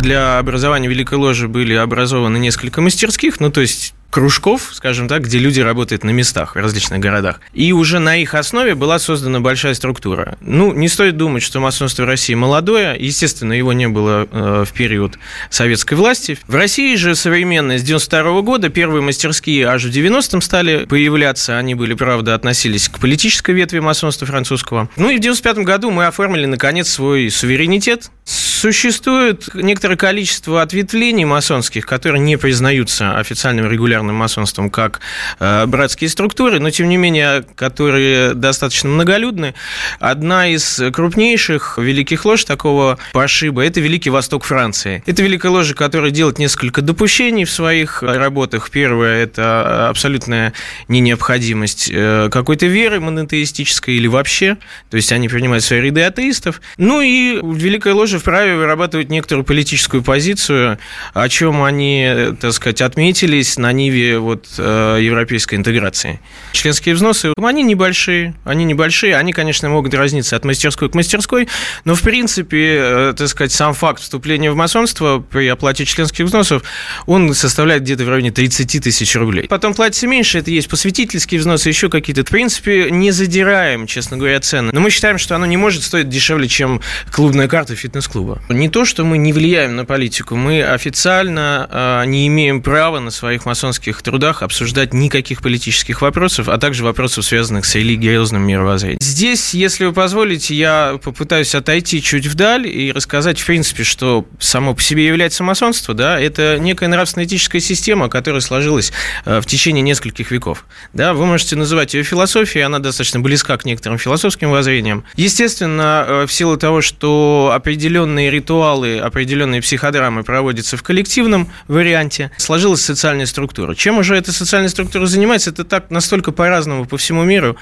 Для 0.00 0.38
образования 0.38 0.86
Великой 0.86 1.18
Ложи 1.18 1.48
были 1.48 1.74
образованы 1.74 2.36
несколько 2.38 2.80
мастерских, 2.80 3.40
ну 3.40 3.50
то 3.50 3.60
есть 3.60 3.95
кружков, 4.16 4.70
скажем 4.72 5.08
так, 5.08 5.24
где 5.24 5.36
люди 5.36 5.60
работают 5.60 6.02
на 6.02 6.08
местах 6.08 6.54
в 6.54 6.58
различных 6.58 7.00
городах. 7.00 7.38
И 7.52 7.72
уже 7.72 7.98
на 7.98 8.16
их 8.16 8.32
основе 8.32 8.74
была 8.74 8.98
создана 8.98 9.40
большая 9.40 9.74
структура. 9.74 10.38
Ну, 10.40 10.72
не 10.72 10.88
стоит 10.88 11.18
думать, 11.18 11.42
что 11.42 11.60
масонство 11.60 12.06
России 12.06 12.32
молодое. 12.32 12.96
Естественно, 12.98 13.52
его 13.52 13.74
не 13.74 13.88
было 13.88 14.26
э, 14.32 14.64
в 14.66 14.72
период 14.72 15.18
советской 15.50 15.96
власти. 15.96 16.38
В 16.48 16.54
России 16.54 16.96
же 16.96 17.14
современные 17.14 17.78
с 17.78 17.82
92 17.82 18.40
года 18.40 18.70
первые 18.70 19.02
мастерские 19.02 19.66
аж 19.66 19.84
в 19.84 19.90
90-м 19.90 20.40
стали 20.40 20.86
появляться. 20.86 21.58
Они 21.58 21.74
были, 21.74 21.92
правда, 21.92 22.34
относились 22.34 22.88
к 22.88 22.98
политической 22.98 23.54
ветви 23.54 23.80
масонства 23.80 24.26
французского. 24.26 24.88
Ну 24.96 25.10
и 25.10 25.18
в 25.18 25.20
95 25.20 25.58
году 25.58 25.90
мы 25.90 26.06
оформили, 26.06 26.46
наконец, 26.46 26.88
свой 26.88 27.30
суверенитет. 27.30 28.10
Существует 28.56 29.54
некоторое 29.54 29.96
количество 29.96 30.62
ответвлений 30.62 31.26
масонских, 31.26 31.84
которые 31.84 32.22
не 32.22 32.38
признаются 32.38 33.18
официальным 33.18 33.70
регулярным 33.70 34.16
масонством, 34.16 34.70
как 34.70 35.00
э, 35.38 35.66
братские 35.66 36.08
структуры, 36.08 36.58
но 36.58 36.70
тем 36.70 36.88
не 36.88 36.96
менее, 36.96 37.44
которые 37.54 38.32
достаточно 38.32 38.88
многолюдны. 38.88 39.52
Одна 40.00 40.48
из 40.48 40.80
крупнейших 40.90 41.76
великих 41.76 42.24
лож 42.24 42.44
такого 42.44 42.98
пошиба– 43.12 43.62
это 43.66 43.80
Великий 43.80 44.08
Восток 44.08 44.44
Франции. 44.44 45.02
Это 45.04 45.22
великая 45.22 45.50
ложа, 45.50 45.74
которая 45.74 46.10
делает 46.10 46.38
несколько 46.38 46.80
допущений 46.80 47.44
в 47.44 47.50
своих 47.50 48.02
работах. 48.02 48.70
Первое– 48.70 49.22
это 49.24 49.90
абсолютная 49.90 50.54
необходимость 50.88 51.90
э, 51.92 52.30
какой-то 52.32 52.64
веры 52.64 53.00
монотеистической 53.00 53.96
или 53.96 54.06
вообще, 54.06 54.56
то 54.88 54.96
есть 54.96 55.12
они 55.12 55.28
принимают 55.28 55.62
свои 55.62 55.82
ряды 55.82 56.00
атеистов. 56.04 56.62
Ну 56.78 57.02
и 57.02 57.38
Великая 57.42 57.92
ложа 57.92 58.18
вправе 58.18 58.45
вырабатывать 58.54 59.08
некоторую 59.08 59.44
политическую 59.44 60.02
позицию, 60.02 60.78
о 61.14 61.28
чем 61.28 61.62
они, 61.62 62.34
так 62.40 62.52
сказать, 62.52 62.80
отметились 62.80 63.56
на 63.56 63.72
ниве 63.72 64.18
вот 64.18 64.46
э, 64.58 64.98
европейской 65.00 65.56
интеграции. 65.56 66.20
Членские 66.52 66.94
взносы, 66.94 67.32
они 67.36 67.62
небольшие, 67.62 68.34
они 68.44 68.64
небольшие, 68.64 69.16
они, 69.16 69.32
конечно, 69.32 69.68
могут 69.68 69.94
разниться 69.94 70.36
от 70.36 70.44
мастерской 70.44 70.88
к 70.90 70.94
мастерской, 70.94 71.48
но, 71.84 71.94
в 71.94 72.02
принципе, 72.02 72.76
э, 72.78 73.14
так 73.16 73.28
сказать, 73.28 73.52
сам 73.52 73.74
факт 73.74 74.02
вступления 74.02 74.50
в 74.50 74.56
масонство 74.56 75.18
при 75.18 75.48
оплате 75.48 75.84
членских 75.84 76.26
взносов, 76.26 76.62
он 77.06 77.34
составляет 77.34 77.82
где-то 77.82 78.04
в 78.04 78.08
районе 78.08 78.30
30 78.30 78.82
тысяч 78.82 79.14
рублей. 79.16 79.48
Потом 79.48 79.74
платится 79.74 80.06
меньше, 80.06 80.38
это 80.38 80.50
есть 80.50 80.68
посвятительские 80.68 81.40
взносы, 81.40 81.68
еще 81.68 81.88
какие-то. 81.88 82.22
В 82.22 82.30
принципе, 82.30 82.90
не 82.90 83.10
задираем, 83.10 83.86
честно 83.86 84.16
говоря, 84.16 84.40
цены. 84.40 84.70
Но 84.72 84.80
мы 84.80 84.90
считаем, 84.90 85.18
что 85.18 85.34
оно 85.36 85.46
не 85.46 85.56
может 85.56 85.82
стоить 85.82 86.08
дешевле, 86.08 86.48
чем 86.48 86.80
клубная 87.10 87.48
карта 87.48 87.74
фитнес-клуба. 87.74 88.35
Не 88.48 88.68
то, 88.68 88.84
что 88.84 89.04
мы 89.04 89.18
не 89.18 89.32
влияем 89.32 89.76
на 89.76 89.84
политику, 89.84 90.36
мы 90.36 90.62
официально 90.62 91.68
э, 91.70 92.06
не 92.06 92.26
имеем 92.28 92.62
права 92.62 93.00
на 93.00 93.10
своих 93.10 93.44
масонских 93.44 94.02
трудах 94.02 94.42
обсуждать 94.42 94.94
никаких 94.94 95.42
политических 95.42 96.02
вопросов, 96.02 96.48
а 96.48 96.58
также 96.58 96.84
вопросов, 96.84 97.24
связанных 97.24 97.64
с 97.64 97.74
религиозным 97.74 98.42
мировоззрением. 98.42 99.00
Здесь, 99.00 99.54
если 99.54 99.86
вы 99.86 99.92
позволите, 99.92 100.54
я 100.54 100.98
попытаюсь 101.02 101.54
отойти 101.54 102.02
чуть 102.02 102.26
вдаль 102.26 102.66
и 102.66 102.92
рассказать, 102.92 103.40
в 103.40 103.46
принципе, 103.46 103.84
что 103.84 104.26
само 104.38 104.74
по 104.74 104.82
себе 104.82 105.06
является 105.06 105.42
масонство, 105.42 105.94
да, 105.94 106.20
это 106.20 106.58
некая 106.60 106.88
нравственно-этическая 106.88 107.60
система, 107.60 108.08
которая 108.08 108.40
сложилась 108.40 108.92
э, 109.24 109.40
в 109.40 109.46
течение 109.46 109.82
нескольких 109.82 110.30
веков. 110.30 110.66
Да, 110.92 111.14
вы 111.14 111.26
можете 111.26 111.56
называть 111.56 111.94
ее 111.94 112.02
философией, 112.02 112.64
она 112.64 112.78
достаточно 112.78 113.20
близка 113.20 113.56
к 113.56 113.64
некоторым 113.64 113.98
философским 113.98 114.50
воззрениям. 114.50 115.04
Естественно, 115.16 116.04
э, 116.06 116.26
в 116.26 116.32
силу 116.32 116.56
того, 116.56 116.80
что 116.80 117.52
определенные 117.54 118.25
ритуалы, 118.30 118.98
определенные 118.98 119.62
психодрамы 119.62 120.22
проводятся 120.22 120.76
в 120.76 120.82
коллективном 120.82 121.50
варианте, 121.68 122.30
сложилась 122.36 122.82
социальная 122.82 123.26
структура. 123.26 123.74
Чем 123.74 123.98
уже 123.98 124.16
эта 124.16 124.32
социальная 124.32 124.68
структура 124.68 125.06
занимается, 125.06 125.50
это 125.50 125.64
так 125.64 125.90
настолько 125.90 126.32
по-разному 126.32 126.84
по 126.86 126.96
всему 126.96 127.24
миру. 127.24 127.56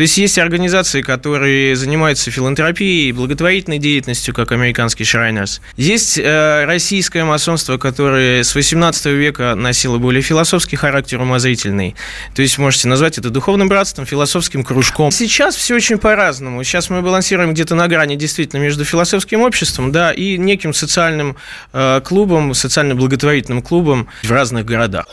То 0.00 0.02
есть 0.04 0.16
есть 0.16 0.38
организации, 0.38 1.02
которые 1.02 1.76
занимаются 1.76 2.30
филантропией, 2.30 3.12
благотворительной 3.12 3.76
деятельностью, 3.76 4.32
как 4.32 4.50
американский 4.50 5.04
Шрайнерс. 5.04 5.60
Есть 5.76 6.16
э, 6.16 6.64
российское 6.64 7.22
масонство, 7.24 7.76
которое 7.76 8.42
с 8.42 8.54
18 8.54 9.04
века 9.08 9.54
носило 9.54 9.98
более 9.98 10.22
философский 10.22 10.76
характер, 10.76 11.20
умозрительный. 11.20 11.96
То 12.34 12.40
есть 12.40 12.56
можете 12.56 12.88
назвать 12.88 13.18
это 13.18 13.28
духовным 13.28 13.68
братством, 13.68 14.06
философским 14.06 14.64
кружком. 14.64 15.10
Сейчас 15.10 15.54
все 15.54 15.74
очень 15.74 15.98
по-разному. 15.98 16.64
Сейчас 16.64 16.88
мы 16.88 17.02
балансируем 17.02 17.52
где-то 17.52 17.74
на 17.74 17.86
грани 17.86 18.16
действительно 18.16 18.58
между 18.62 18.86
философским 18.86 19.42
обществом 19.42 19.92
да, 19.92 20.12
и 20.12 20.38
неким 20.38 20.72
социальным 20.72 21.36
э, 21.74 22.00
клубом, 22.02 22.54
социально-благотворительным 22.54 23.60
клубом 23.60 24.08
в 24.22 24.32
разных 24.32 24.64
городах. 24.64 25.04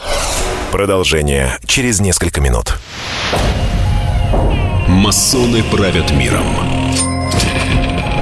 Продолжение 0.71 1.57
через 1.65 1.99
несколько 1.99 2.39
минут. 2.39 2.77
Масоны 4.87 5.63
правят 5.63 6.11
миром. 6.11 6.45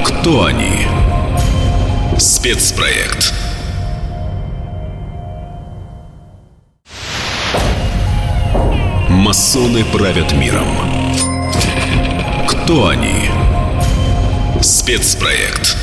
Кто 0.04 0.46
они? 0.46 0.88
Спецпроект. 2.18 3.34
Масоны 9.10 9.86
правят 9.86 10.34
миром. 10.34 10.68
Кто 12.48 12.88
они? 12.88 13.30
Спецпроект. 14.62 15.78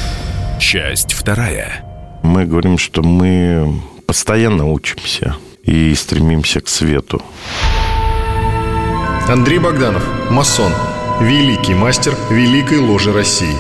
Часть 0.58 1.12
вторая. 1.12 1.84
Мы 2.24 2.44
говорим, 2.44 2.76
что 2.76 3.02
мы 3.02 3.80
постоянно 4.06 4.68
учимся 4.70 5.36
и 5.62 5.94
стремимся 5.94 6.60
к 6.60 6.68
свету. 6.68 7.22
Андрей 9.28 9.60
Богданов, 9.60 10.02
масон, 10.30 10.72
великий 11.20 11.74
мастер 11.74 12.14
Великой 12.28 12.80
Ложи 12.80 13.12
России. 13.12 13.54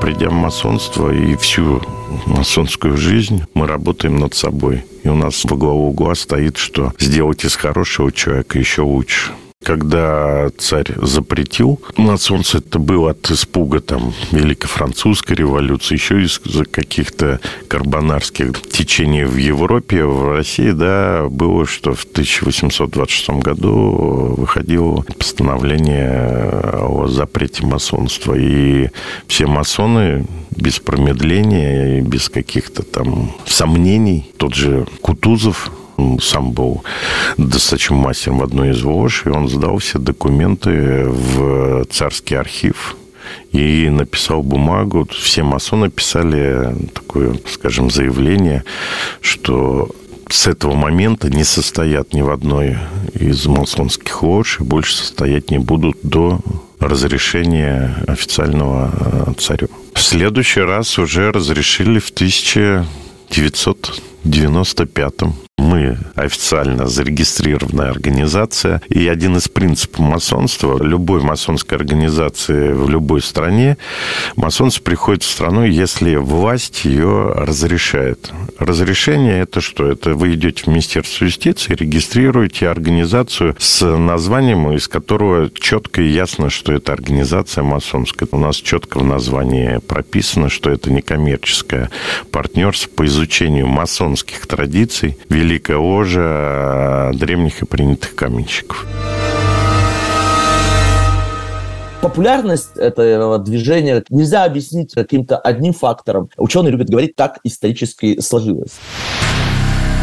Придя 0.00 0.30
в 0.30 0.32
масонство 0.32 1.10
и 1.12 1.36
всю 1.36 1.82
масонскую 2.26 2.96
жизнь, 2.96 3.42
мы 3.52 3.66
работаем 3.66 4.16
над 4.16 4.34
собой. 4.34 4.84
И 5.04 5.08
у 5.08 5.14
нас 5.14 5.44
во 5.44 5.56
главу 5.56 5.90
угла 5.90 6.14
стоит, 6.14 6.56
что 6.56 6.92
сделать 6.98 7.44
из 7.44 7.54
хорошего 7.54 8.10
человека 8.10 8.58
еще 8.58 8.82
лучше. 8.82 9.32
Когда 9.64 10.50
царь 10.58 10.92
запретил 10.96 11.80
на 11.96 12.16
солнце, 12.16 12.58
это 12.58 12.78
было 12.78 13.12
от 13.12 13.30
испуга 13.30 13.80
там 13.80 14.12
Великой 14.32 14.66
Французской 14.66 15.34
революции, 15.34 15.94
еще 15.94 16.22
из-за 16.22 16.64
каких-то 16.64 17.40
карбонарских 17.68 18.52
течений 18.62 19.24
в 19.24 19.36
Европе, 19.36 20.04
в 20.04 20.32
России, 20.32 20.72
да, 20.72 21.26
было, 21.30 21.66
что 21.66 21.94
в 21.94 22.04
1826 22.04 23.30
году 23.42 24.34
выходило 24.36 25.02
постановление 25.18 26.48
о 26.74 27.06
запрете 27.08 27.64
масонства. 27.64 28.34
И 28.34 28.88
все 29.28 29.46
масоны 29.46 30.26
без 30.50 30.80
промедления 30.80 31.98
и 31.98 32.00
без 32.00 32.28
каких-то 32.28 32.82
там 32.82 33.32
сомнений, 33.46 34.30
тот 34.36 34.54
же 34.54 34.86
Кутузов, 35.00 35.70
сам 36.20 36.52
был 36.52 36.82
достаточно 37.36 37.96
мастером 37.96 38.38
в 38.38 38.42
одной 38.42 38.70
из 38.70 38.82
ВОЖ, 38.82 39.26
и 39.26 39.30
он 39.30 39.48
сдал 39.48 39.78
все 39.78 39.98
документы 39.98 41.04
в 41.04 41.84
царский 41.86 42.34
архив 42.34 42.96
и 43.52 43.88
написал 43.88 44.42
бумагу. 44.42 45.06
Все 45.10 45.42
масоны 45.42 45.90
писали 45.90 46.74
такое, 46.92 47.38
скажем, 47.46 47.90
заявление, 47.90 48.64
что 49.20 49.90
с 50.28 50.46
этого 50.46 50.74
момента 50.74 51.28
не 51.28 51.44
состоят 51.44 52.14
ни 52.14 52.22
в 52.22 52.30
одной 52.30 52.78
из 53.12 53.46
масонских 53.46 54.22
лож 54.22 54.60
и 54.60 54.62
больше 54.62 54.96
состоять 54.96 55.50
не 55.50 55.58
будут 55.58 55.98
до 56.02 56.40
разрешения 56.80 57.94
официального 58.06 58.90
э, 59.28 59.32
царю. 59.38 59.68
В 59.94 60.00
следующий 60.00 60.62
раз 60.62 60.98
уже 60.98 61.30
разрешили 61.30 61.98
в 61.98 62.10
1995 64.24 65.52
мы 65.62 65.96
официально 66.16 66.86
зарегистрированная 66.86 67.90
организация. 67.90 68.82
И 68.88 69.06
один 69.08 69.36
из 69.36 69.48
принципов 69.48 70.00
масонства, 70.00 70.82
любой 70.82 71.22
масонской 71.22 71.78
организации 71.78 72.72
в 72.72 72.88
любой 72.88 73.22
стране, 73.22 73.78
масонство 74.36 74.82
приходит 74.82 75.22
в 75.22 75.30
страну, 75.30 75.64
если 75.64 76.16
власть 76.16 76.84
ее 76.84 77.32
разрешает. 77.32 78.30
Разрешение– 78.58 79.40
это 79.42 79.60
что? 79.60 79.86
Это 79.86 80.14
вы 80.14 80.34
идете 80.34 80.64
в 80.64 80.66
Министерство 80.66 81.24
юстиции, 81.24 81.74
регистрируете 81.74 82.68
организацию 82.68 83.56
с 83.58 83.84
названием, 83.84 84.72
из 84.72 84.88
которого 84.88 85.50
четко 85.50 86.02
и 86.02 86.08
ясно, 86.08 86.50
что 86.50 86.72
это 86.72 86.92
организация 86.92 87.62
масонская. 87.62 88.28
У 88.32 88.38
нас 88.38 88.56
четко 88.56 88.98
в 88.98 89.04
названии 89.04 89.78
прописано, 89.78 90.48
что 90.48 90.70
это 90.70 90.90
некоммерческое 90.90 91.90
партнерство 92.30 92.90
по 92.90 93.06
изучению 93.06 93.68
масонских 94.12 94.46
традиций, 94.46 95.18
великая 95.28 95.78
ложа 95.78 97.12
древних 97.14 97.62
и 97.62 97.66
принятых 97.66 98.14
каменщиков. 98.14 98.86
Популярность 102.02 102.76
этого 102.76 103.38
движения 103.38 104.02
нельзя 104.10 104.44
объяснить 104.44 104.92
каким-то 104.92 105.38
одним 105.38 105.72
фактором. 105.72 106.28
Ученые 106.36 106.72
любят 106.72 106.90
говорить, 106.90 107.16
так 107.16 107.38
исторически 107.44 108.20
сложилось. 108.20 108.72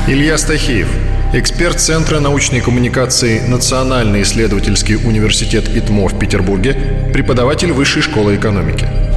Илья 0.08 0.38
Стахеев, 0.38 0.90
эксперт 1.34 1.80
Центра 1.80 2.20
научной 2.20 2.62
коммуникации 2.62 3.42
Национальный 3.48 4.24
исследовательский 4.24 4.96
университет 4.96 5.70
ИТМО 5.70 6.08
в 6.08 6.18
Петербурге, 6.18 7.12
преподаватель 7.14 7.74
Высшей 7.74 8.02
школы 8.02 8.38
экономики. 8.38 9.09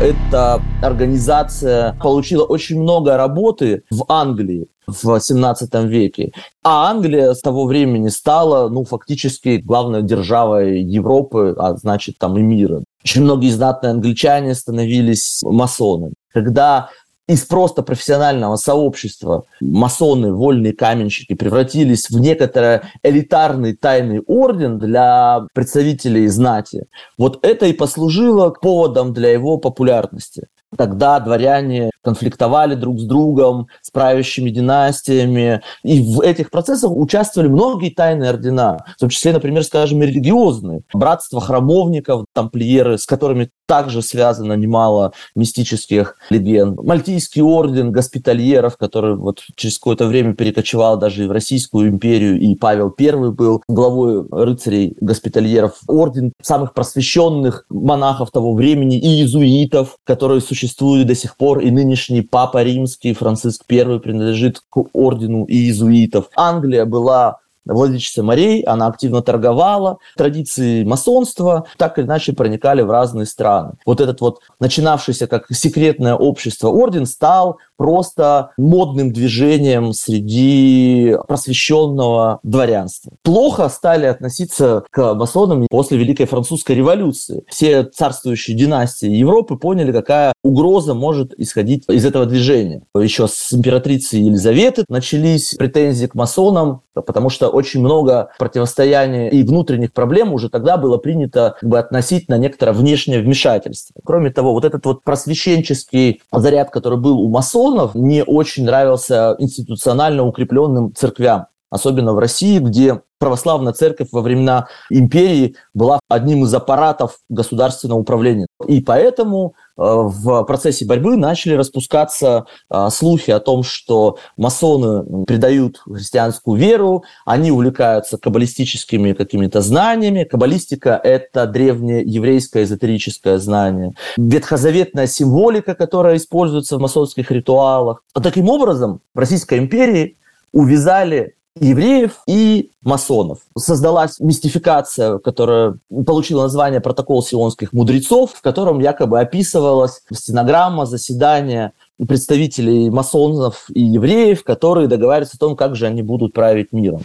Эта 0.00 0.62
организация 0.80 1.94
получила 2.00 2.44
очень 2.44 2.80
много 2.80 3.16
работы 3.16 3.82
в 3.90 4.04
Англии 4.08 4.68
в 4.86 5.18
17 5.18 5.74
веке. 5.86 6.30
А 6.62 6.88
Англия 6.88 7.34
с 7.34 7.40
того 7.40 7.66
времени 7.66 8.06
стала, 8.08 8.68
ну, 8.68 8.84
фактически 8.84 9.56
главной 9.56 10.02
державой 10.02 10.82
Европы, 10.82 11.52
а 11.58 11.76
значит, 11.76 12.16
там 12.16 12.38
и 12.38 12.42
мира. 12.42 12.84
Очень 13.02 13.24
многие 13.24 13.50
знатные 13.50 13.90
англичане 13.90 14.54
становились 14.54 15.40
масонами. 15.42 16.14
Когда 16.32 16.90
из 17.28 17.44
просто 17.44 17.82
профессионального 17.82 18.56
сообщества 18.56 19.44
масоны, 19.60 20.32
вольные 20.32 20.72
каменщики 20.72 21.34
превратились 21.34 22.08
в 22.10 22.18
некоторый 22.18 22.80
элитарный 23.02 23.76
тайный 23.76 24.20
орден 24.20 24.78
для 24.78 25.46
представителей 25.52 26.26
знати, 26.28 26.86
вот 27.18 27.44
это 27.44 27.66
и 27.66 27.74
послужило 27.74 28.50
поводом 28.50 29.12
для 29.12 29.30
его 29.30 29.58
популярности. 29.58 30.48
Тогда 30.76 31.18
дворяне 31.20 31.90
конфликтовали 32.02 32.74
друг 32.74 32.98
с 33.00 33.04
другом, 33.04 33.68
с 33.82 33.90
правящими 33.90 34.50
династиями. 34.50 35.62
И 35.82 36.00
в 36.00 36.20
этих 36.20 36.50
процессах 36.50 36.90
участвовали 36.90 37.48
многие 37.48 37.90
тайные 37.90 38.30
ордена, 38.30 38.78
в 38.96 39.00
том 39.00 39.08
числе, 39.08 39.32
например, 39.32 39.64
скажем, 39.64 40.02
религиозные. 40.02 40.82
Братство 40.92 41.40
храмовников, 41.40 42.26
тамплиеры, 42.34 42.98
с 42.98 43.06
которыми 43.06 43.50
также 43.66 44.00
связано 44.00 44.54
немало 44.54 45.12
мистических 45.36 46.16
легенд. 46.30 46.82
Мальтийский 46.82 47.42
орден 47.42 47.92
госпитальеров, 47.92 48.78
который 48.78 49.14
вот 49.14 49.42
через 49.56 49.78
какое-то 49.78 50.06
время 50.06 50.34
перекочевал 50.34 50.98
даже 50.98 51.28
в 51.28 51.32
Российскую 51.32 51.88
империю, 51.88 52.40
и 52.40 52.54
Павел 52.54 52.94
I 52.98 53.30
был 53.30 53.62
главой 53.68 54.26
рыцарей 54.30 54.96
госпитальеров. 55.00 55.78
Орден 55.86 56.32
самых 56.40 56.72
просвещенных 56.72 57.66
монахов 57.68 58.30
того 58.30 58.54
времени 58.54 58.98
и 58.98 59.06
иезуитов, 59.06 59.96
которые 60.04 60.40
существуют 60.58 61.06
до 61.06 61.14
сих 61.14 61.36
пор, 61.36 61.60
и 61.60 61.70
нынешний 61.70 62.22
Папа 62.22 62.62
Римский 62.62 63.12
Франциск 63.12 63.64
I 63.70 63.98
принадлежит 64.00 64.60
к 64.68 64.76
ордену 64.92 65.44
иезуитов. 65.46 66.28
Англия 66.34 66.84
была 66.84 67.38
владычица 67.68 68.22
морей, 68.22 68.62
она 68.62 68.86
активно 68.86 69.22
торговала. 69.22 69.98
Традиции 70.16 70.84
масонства 70.84 71.66
так 71.76 71.98
или 71.98 72.06
иначе 72.06 72.32
проникали 72.32 72.82
в 72.82 72.90
разные 72.90 73.26
страны. 73.26 73.74
Вот 73.86 74.00
этот 74.00 74.20
вот 74.20 74.40
начинавшийся 74.60 75.26
как 75.26 75.46
секретное 75.50 76.14
общество 76.14 76.68
орден 76.68 77.06
стал 77.06 77.58
просто 77.76 78.50
модным 78.58 79.12
движением 79.12 79.92
среди 79.92 81.16
просвещенного 81.28 82.40
дворянства. 82.42 83.12
Плохо 83.22 83.68
стали 83.68 84.06
относиться 84.06 84.82
к 84.90 85.14
масонам 85.14 85.66
после 85.70 85.96
Великой 85.96 86.26
Французской 86.26 86.72
революции. 86.72 87.44
Все 87.48 87.84
царствующие 87.84 88.56
династии 88.56 89.08
Европы 89.08 89.56
поняли, 89.56 89.92
какая 89.92 90.32
угроза 90.42 90.94
может 90.94 91.32
исходить 91.38 91.84
из 91.88 92.04
этого 92.04 92.26
движения. 92.26 92.82
Еще 92.96 93.28
с 93.28 93.52
императрицы 93.52 94.16
Елизаветы 94.16 94.84
начались 94.88 95.54
претензии 95.54 96.06
к 96.06 96.14
масонам, 96.14 96.82
потому 96.94 97.30
что 97.30 97.48
очень 97.58 97.80
много 97.80 98.30
противостояния 98.38 99.30
и 99.30 99.42
внутренних 99.42 99.92
проблем 99.92 100.32
уже 100.32 100.48
тогда 100.48 100.76
было 100.76 100.96
принято 100.96 101.56
как 101.60 101.68
бы, 101.68 101.78
относить 101.78 102.28
на 102.28 102.38
некоторое 102.38 102.72
внешнее 102.72 103.20
вмешательство. 103.20 104.00
Кроме 104.04 104.30
того, 104.30 104.52
вот 104.52 104.64
этот 104.64 104.84
вот 104.86 105.02
просвещенческий 105.04 106.22
заряд, 106.32 106.70
который 106.70 106.98
был 106.98 107.20
у 107.20 107.28
масонов, 107.28 107.94
не 107.94 108.24
очень 108.24 108.64
нравился 108.64 109.36
институционально 109.38 110.24
укрепленным 110.24 110.94
церквям 110.94 111.46
особенно 111.70 112.14
в 112.14 112.18
России, 112.18 112.58
где 112.58 113.00
православная 113.18 113.72
церковь 113.72 114.08
во 114.12 114.20
времена 114.20 114.68
империи 114.90 115.56
была 115.74 115.98
одним 116.08 116.44
из 116.44 116.54
аппаратов 116.54 117.18
государственного 117.28 117.98
управления. 117.98 118.46
И 118.66 118.80
поэтому 118.80 119.54
э, 119.76 119.82
в 119.82 120.44
процессе 120.44 120.86
борьбы 120.86 121.16
начали 121.16 121.54
распускаться 121.54 122.46
э, 122.70 122.88
слухи 122.90 123.30
о 123.30 123.40
том, 123.40 123.62
что 123.64 124.18
масоны 124.36 125.24
предают 125.24 125.78
христианскую 125.78 126.58
веру, 126.58 127.04
они 127.26 127.50
увлекаются 127.50 128.18
каббалистическими 128.18 129.12
какими-то 129.12 129.60
знаниями. 129.60 130.24
Каббалистика– 130.24 131.00
это 131.02 131.46
древнее 131.46 132.02
еврейское 132.02 132.62
эзотерическое 132.62 133.38
знание. 133.38 133.94
Ветхозаветная 134.16 135.08
символика, 135.08 135.74
которая 135.74 136.16
используется 136.16 136.76
в 136.76 136.80
масонских 136.80 137.30
ритуалах. 137.32 138.04
Таким 138.14 138.48
образом, 138.48 139.00
в 139.14 139.18
Российской 139.18 139.58
империи 139.58 140.16
увязали 140.52 141.34
евреев 141.60 142.12
и 142.26 142.70
масонов. 142.82 143.38
Создалась 143.56 144.20
мистификация, 144.20 145.18
которая 145.18 145.78
получила 146.06 146.42
название 146.42 146.80
«Протокол 146.80 147.22
сионских 147.22 147.72
мудрецов», 147.72 148.32
в 148.34 148.40
котором 148.40 148.80
якобы 148.80 149.20
описывалась 149.20 150.02
стенограмма 150.12 150.86
заседания 150.86 151.72
представителей 152.06 152.90
масонов 152.90 153.66
и 153.70 153.82
евреев, 153.82 154.44
которые 154.44 154.88
договариваются 154.88 155.36
о 155.36 155.40
том, 155.40 155.56
как 155.56 155.76
же 155.76 155.86
они 155.86 156.02
будут 156.02 156.32
править 156.32 156.72
миром. 156.72 157.02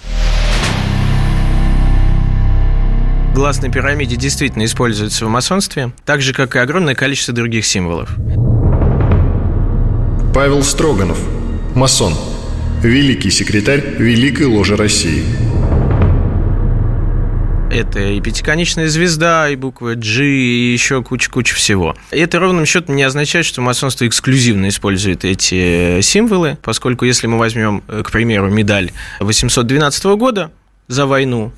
Глаз 3.33 3.62
на 3.63 3.72
пирамиде 3.72 4.15
действительно 4.15 4.63
используется 4.63 5.25
в 5.25 5.29
масонстве, 5.29 5.91
так 6.05 6.22
же, 6.22 6.33
как 6.33 6.55
и 6.55 6.60
огромное 6.60 6.93
количество 6.93 7.33
других 7.33 7.65
символов. 7.65 8.15
Павел 10.36 10.62
Строганов, 10.62 11.19
масон– 11.74 12.13
великий 12.83 13.29
секретарь 13.29 13.81
Великой 13.97 14.47
Ложи 14.47 14.75
России. 14.75 15.23
Это 17.71 17.99
и 17.99 18.21
пятиконечная 18.21 18.87
звезда, 18.87 19.49
и 19.49 19.55
буква 19.55 19.95
G, 19.95 20.23
и 20.23 20.73
еще 20.73 21.01
куча-куча 21.01 21.55
всего. 21.55 21.95
И 22.11 22.19
это 22.19 22.39
ровным 22.39 22.67
счетом 22.67 22.95
не 22.95 23.01
означает, 23.01 23.47
что 23.47 23.61
масонство 23.61 24.07
эксклюзивно 24.07 24.69
использует 24.69 25.25
эти 25.25 26.01
символы, 26.01 26.57
поскольку 26.61 27.05
если 27.05 27.25
мы 27.25 27.39
возьмем, 27.39 27.81
к 27.81 28.11
примеру, 28.11 28.51
медаль 28.51 28.91
812 29.22 30.03
года 30.17 30.51
за 30.87 31.07
войну, 31.07 31.51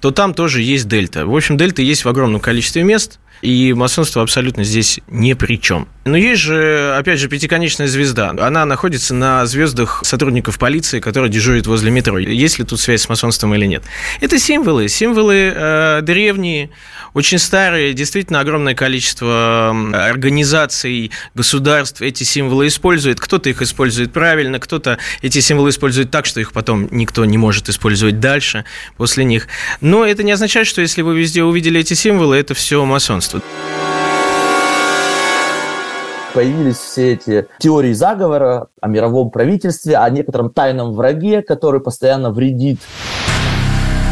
то 0.00 0.10
там 0.10 0.34
тоже 0.34 0.60
есть 0.60 0.88
дельта. 0.88 1.24
В 1.24 1.34
общем, 1.34 1.56
дельта 1.56 1.80
есть 1.80 2.04
в 2.04 2.08
огромном 2.08 2.40
количестве 2.40 2.82
мест, 2.82 3.18
и 3.42 3.72
масонство 3.74 4.22
абсолютно 4.22 4.64
здесь 4.64 5.00
ни 5.08 5.34
при 5.34 5.60
чем. 5.60 5.88
Но 6.04 6.16
есть 6.16 6.40
же, 6.40 6.94
опять 6.96 7.20
же, 7.20 7.28
пятиконечная 7.28 7.86
звезда. 7.86 8.30
Она 8.30 8.64
находится 8.64 9.14
на 9.14 9.46
звездах 9.46 10.02
сотрудников 10.04 10.58
полиции, 10.58 10.98
которые 10.98 11.30
дежурят 11.30 11.66
возле 11.68 11.92
метро. 11.92 12.18
Есть 12.18 12.58
ли 12.58 12.64
тут 12.64 12.80
связь 12.80 13.02
с 13.02 13.08
масонством 13.08 13.54
или 13.54 13.66
нет? 13.66 13.84
Это 14.20 14.38
символы. 14.38 14.88
Символы 14.88 15.52
э, 15.54 16.00
древние, 16.02 16.70
очень 17.14 17.38
старые. 17.38 17.92
Действительно, 17.94 18.40
огромное 18.40 18.74
количество 18.74 19.70
организаций, 19.92 21.12
государств 21.34 22.02
эти 22.02 22.24
символы 22.24 22.66
использует. 22.66 23.20
Кто-то 23.20 23.50
их 23.50 23.62
использует 23.62 24.12
правильно, 24.12 24.58
кто-то 24.58 24.98
эти 25.20 25.38
символы 25.38 25.70
использует 25.70 26.10
так, 26.10 26.26
что 26.26 26.40
их 26.40 26.52
потом 26.52 26.88
никто 26.90 27.24
не 27.24 27.38
может 27.38 27.68
использовать 27.68 28.18
дальше 28.18 28.64
после 28.96 29.24
них. 29.24 29.46
Но 29.80 30.04
это 30.04 30.24
не 30.24 30.32
означает, 30.32 30.66
что 30.66 30.80
если 30.80 31.02
вы 31.02 31.16
везде 31.16 31.44
увидели 31.44 31.80
эти 31.80 31.94
символы, 31.94 32.36
это 32.36 32.54
все 32.54 32.84
масонство 32.84 33.31
появились 36.32 36.76
все 36.76 37.12
эти 37.12 37.46
теории 37.58 37.92
заговора 37.92 38.68
о 38.80 38.88
мировом 38.88 39.30
правительстве, 39.30 39.96
о 39.96 40.08
некотором 40.10 40.50
тайном 40.50 40.94
враге, 40.94 41.42
который 41.42 41.80
постоянно 41.80 42.30
вредит. 42.30 42.80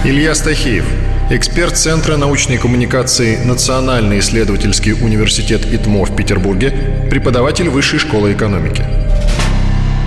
Илья 0.04 0.34
Стахеев, 0.34 0.86
эксперт 1.30 1.76
Центра 1.76 2.16
научной 2.16 2.58
коммуникации 2.58 3.36
Национальный 3.44 4.18
исследовательский 4.20 4.92
университет 4.92 5.64
ИТМО 5.66 6.04
в 6.04 6.16
Петербурге, 6.16 6.72
преподаватель 7.10 7.68
Высшей 7.68 7.98
школы 7.98 8.32
экономики 8.32 8.99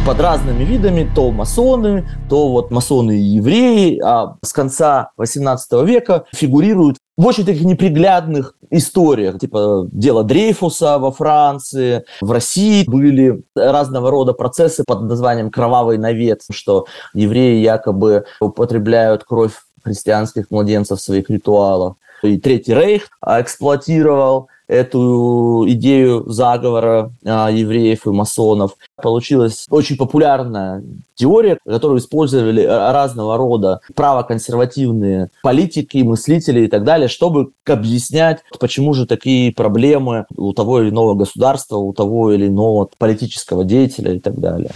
под 0.06 0.20
разными 0.20 0.64
видами, 0.64 1.10
то 1.16 1.32
масоны, 1.32 2.06
то 2.30 2.50
вот 2.50 2.72
масоны 2.72 3.18
и 3.18 3.22
евреи, 3.22 4.02
а 4.04 4.36
с 4.42 4.52
конца 4.52 5.12
18 5.16 5.72
века 5.88 6.26
фигурируют 6.36 6.98
в 7.16 7.26
очень 7.26 7.46
таких 7.46 7.64
неприглядных 7.64 8.56
историях, 8.70 9.40
типа 9.40 9.88
дело 9.92 10.24
Дрейфуса 10.24 10.98
во 10.98 11.12
Франции, 11.12 12.04
в 12.22 12.32
России 12.32 12.84
были 12.86 13.44
разного 13.56 14.12
рода 14.12 14.34
процессы 14.34 14.84
под 14.86 15.04
названием 15.04 15.50
«Кровавый 15.50 15.98
навет», 15.98 16.42
что 16.52 16.86
евреи 17.14 17.62
якобы 17.62 18.26
употребляют 18.42 19.24
кровь 19.24 19.54
христианских 19.84 20.50
младенцев 20.50 21.00
в 21.00 21.04
своих 21.04 21.30
ритуалах. 21.30 21.96
И 22.24 22.38
Третий 22.38 22.74
Рейх 22.74 23.10
эксплуатировал 23.26 24.48
эту 24.74 25.66
идею 25.68 26.24
заговора 26.28 27.12
а, 27.24 27.50
евреев 27.50 28.08
и 28.08 28.10
масонов. 28.10 28.76
Получилась 29.02 29.68
очень 29.70 29.98
популярная 29.98 30.84
теория, 31.16 31.60
которую 31.66 32.00
использовали 32.00 32.64
разного 32.64 33.38
рода 33.38 33.82
правоконсервативные 33.94 35.30
политики, 35.44 36.00
мыслители 36.00 36.62
и 36.62 36.68
так 36.68 36.84
далее, 36.84 37.08
чтобы 37.08 37.52
объяснять, 37.68 38.40
почему 38.60 38.94
же 38.94 39.06
такие 39.06 39.54
проблемы 39.54 40.26
у 40.36 40.54
того 40.54 40.82
или 40.82 40.90
иного 40.90 41.14
государства, 41.14 41.78
у 41.78 41.94
того 41.94 42.32
или 42.32 42.48
иного 42.48 42.90
политического 42.98 43.64
деятеля 43.64 44.14
и 44.14 44.20
так 44.20 44.40
далее. 44.40 44.72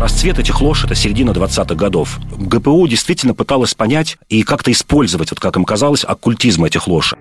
Расцвет 0.00 0.38
этих 0.38 0.60
лож– 0.60 0.84
это 0.84 0.94
середина 0.94 1.30
20-х 1.30 1.74
годов. 1.74 2.18
ГПУ 2.36 2.86
действительно 2.86 3.32
пыталась 3.32 3.72
понять 3.72 4.18
и 4.28 4.42
как-то 4.42 4.70
использовать, 4.70 5.30
вот 5.30 5.40
как 5.40 5.56
им 5.56 5.64
казалось, 5.64 6.04
оккультизм 6.04 6.64
этих 6.64 6.86
лож. 6.86 7.14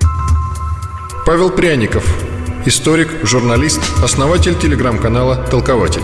Павел 1.26 1.50
Пряников, 1.50 2.06
историк, 2.66 3.10
журналист, 3.24 3.80
основатель 4.04 4.60
телеграм-канала 4.60 5.38
«Толкователь». 5.50 6.04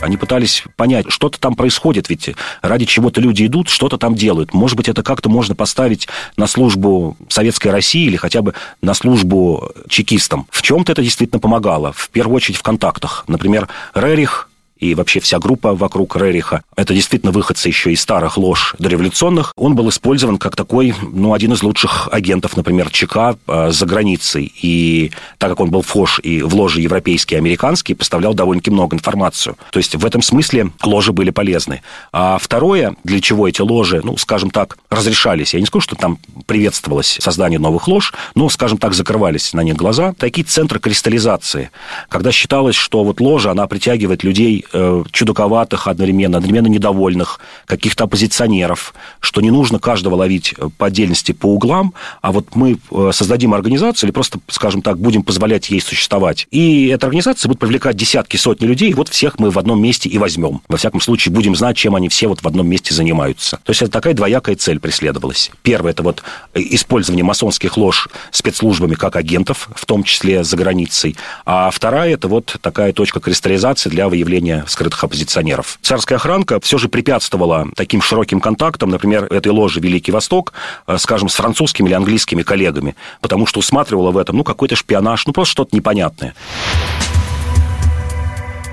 Они 0.00 0.16
пытались 0.16 0.64
понять, 0.76 1.06
что-то 1.08 1.38
там 1.38 1.56
происходит, 1.56 2.08
ведь 2.08 2.30
ради 2.62 2.86
чего-то 2.86 3.20
люди 3.20 3.44
идут, 3.44 3.68
что-то 3.68 3.98
там 3.98 4.14
делают. 4.14 4.54
Может 4.54 4.76
быть, 4.76 4.88
это 4.88 5.02
как-то 5.02 5.28
можно 5.28 5.54
поставить 5.54 6.08
на 6.36 6.46
службу 6.46 7.16
Советской 7.28 7.68
России 7.68 8.06
или 8.06 8.16
хотя 8.16 8.40
бы 8.40 8.54
на 8.80 8.94
службу 8.94 9.70
чекистам. 9.88 10.46
В 10.50 10.62
чем-то 10.62 10.92
это 10.92 11.02
действительно 11.02 11.40
помогало. 11.40 11.92
В 11.92 12.08
первую 12.10 12.36
очередь 12.36 12.58
в 12.58 12.62
контактах. 12.62 13.24
Например, 13.26 13.68
Рерих 13.94 14.48
и 14.78 14.94
вообще 14.94 15.20
вся 15.20 15.38
группа 15.38 15.74
вокруг 15.74 16.16
Рериха, 16.16 16.62
это 16.76 16.94
действительно 16.94 17.32
выходцы 17.32 17.68
еще 17.68 17.92
из 17.92 18.00
старых 18.00 18.36
лож 18.36 18.74
дореволюционных, 18.78 19.52
он 19.56 19.74
был 19.74 19.88
использован 19.88 20.38
как 20.38 20.54
такой, 20.56 20.94
ну, 21.00 21.32
один 21.32 21.52
из 21.52 21.62
лучших 21.62 22.08
агентов, 22.12 22.56
например, 22.56 22.90
ЧК 22.90 23.36
э, 23.46 23.70
за 23.70 23.86
границей. 23.86 24.52
И 24.60 25.12
так 25.38 25.50
как 25.50 25.60
он 25.60 25.70
был 25.70 25.82
фош 25.82 26.20
и 26.22 26.42
в 26.42 26.54
ложе 26.54 26.80
европейские 26.80 27.38
и 27.38 27.40
американские, 27.40 27.96
поставлял 27.96 28.34
довольно-таки 28.34 28.70
много 28.70 28.96
информацию. 28.96 29.56
То 29.70 29.78
есть 29.78 29.94
в 29.94 30.04
этом 30.04 30.22
смысле 30.22 30.70
ложи 30.82 31.12
были 31.12 31.30
полезны. 31.30 31.82
А 32.12 32.38
второе, 32.38 32.96
для 33.04 33.20
чего 33.20 33.48
эти 33.48 33.62
ложи, 33.62 34.00
ну, 34.04 34.16
скажем 34.16 34.50
так, 34.50 34.76
разрешались, 34.90 35.54
я 35.54 35.60
не 35.60 35.66
скажу, 35.66 35.80
что 35.80 35.96
там 35.96 36.18
приветствовалось 36.46 37.18
создание 37.20 37.58
новых 37.58 37.88
лож, 37.88 38.12
но, 38.34 38.48
скажем 38.48 38.78
так, 38.78 38.94
закрывались 38.94 39.52
на 39.52 39.62
них 39.62 39.76
глаза, 39.76 40.12
такие 40.18 40.44
центры 40.44 40.80
кристаллизации, 40.80 41.70
когда 42.08 42.30
считалось, 42.32 42.76
что 42.76 43.04
вот 43.04 43.20
ложа, 43.20 43.50
она 43.50 43.66
притягивает 43.66 44.22
людей 44.22 44.65
э, 44.72 45.04
чудаковатых 45.10 45.86
одновременно, 45.88 46.38
одновременно 46.38 46.68
недовольных, 46.68 47.40
каких-то 47.66 48.04
оппозиционеров, 48.04 48.94
что 49.20 49.40
не 49.40 49.50
нужно 49.50 49.78
каждого 49.78 50.14
ловить 50.14 50.54
по 50.78 50.86
отдельности 50.86 51.32
по 51.32 51.46
углам, 51.46 51.94
а 52.22 52.32
вот 52.32 52.54
мы 52.54 52.78
э, 52.90 53.10
создадим 53.12 53.54
организацию 53.54 54.08
или 54.08 54.12
просто, 54.12 54.38
скажем 54.48 54.82
так, 54.82 54.98
будем 54.98 55.22
позволять 55.22 55.70
ей 55.70 55.80
существовать. 55.80 56.46
И 56.50 56.86
эта 56.88 57.06
организация 57.06 57.48
будет 57.48 57.58
привлекать 57.58 57.96
десятки, 57.96 58.36
сотни 58.36 58.66
людей, 58.66 58.90
и 58.90 58.94
вот 58.94 59.08
всех 59.08 59.38
мы 59.38 59.50
в 59.50 59.58
одном 59.58 59.80
месте 59.80 60.08
и 60.08 60.18
возьмем. 60.18 60.60
Во 60.68 60.76
всяком 60.76 61.00
случае, 61.00 61.34
будем 61.34 61.56
знать, 61.56 61.76
чем 61.76 61.94
они 61.94 62.08
все 62.08 62.28
вот 62.28 62.42
в 62.42 62.46
одном 62.46 62.68
месте 62.68 62.94
занимаются. 62.94 63.58
То 63.64 63.70
есть 63.70 63.82
это 63.82 63.90
такая 63.90 64.14
двоякая 64.14 64.56
цель 64.56 64.80
преследовалась. 64.80 65.50
Первое– 65.62 65.90
это 65.92 66.02
вот 66.02 66.22
использование 66.54 67.24
масонских 67.24 67.76
лож 67.76 68.08
спецслужбами 68.30 68.94
как 68.94 69.16
агентов, 69.16 69.68
в 69.74 69.84
том 69.86 70.04
числе 70.04 70.44
за 70.44 70.56
границей. 70.56 71.16
А 71.44 71.70
вторая– 71.70 72.14
это 72.14 72.28
вот 72.28 72.56
такая 72.60 72.92
точка 72.92 73.20
кристаллизации 73.20 73.90
для 73.90 74.08
выявления 74.08 74.55
скрытых 74.66 75.02
оппозиционеров. 75.02 75.78
Царская 75.82 76.16
охранка 76.16 76.60
все 76.60 76.78
же 76.78 76.88
препятствовала 76.88 77.68
таким 77.74 78.02
широким 78.02 78.40
контактам, 78.40 78.90
например, 78.90 79.24
этой 79.24 79.52
ложи 79.52 79.80
«Великий 79.80 80.12
Восток», 80.12 80.52
э, 80.86 80.98
скажем, 80.98 81.28
с 81.28 81.34
французскими 81.34 81.88
или 81.88 81.94
английскими 81.94 82.42
коллегами, 82.42 82.96
потому 83.20 83.46
что 83.46 83.60
усматривала 83.60 84.10
в 84.10 84.18
этом, 84.18 84.36
ну, 84.36 84.44
какой-то 84.44 84.76
шпионаж, 84.76 85.26
ну, 85.26 85.32
просто 85.32 85.52
что-то 85.52 85.76
непонятное 85.76 86.34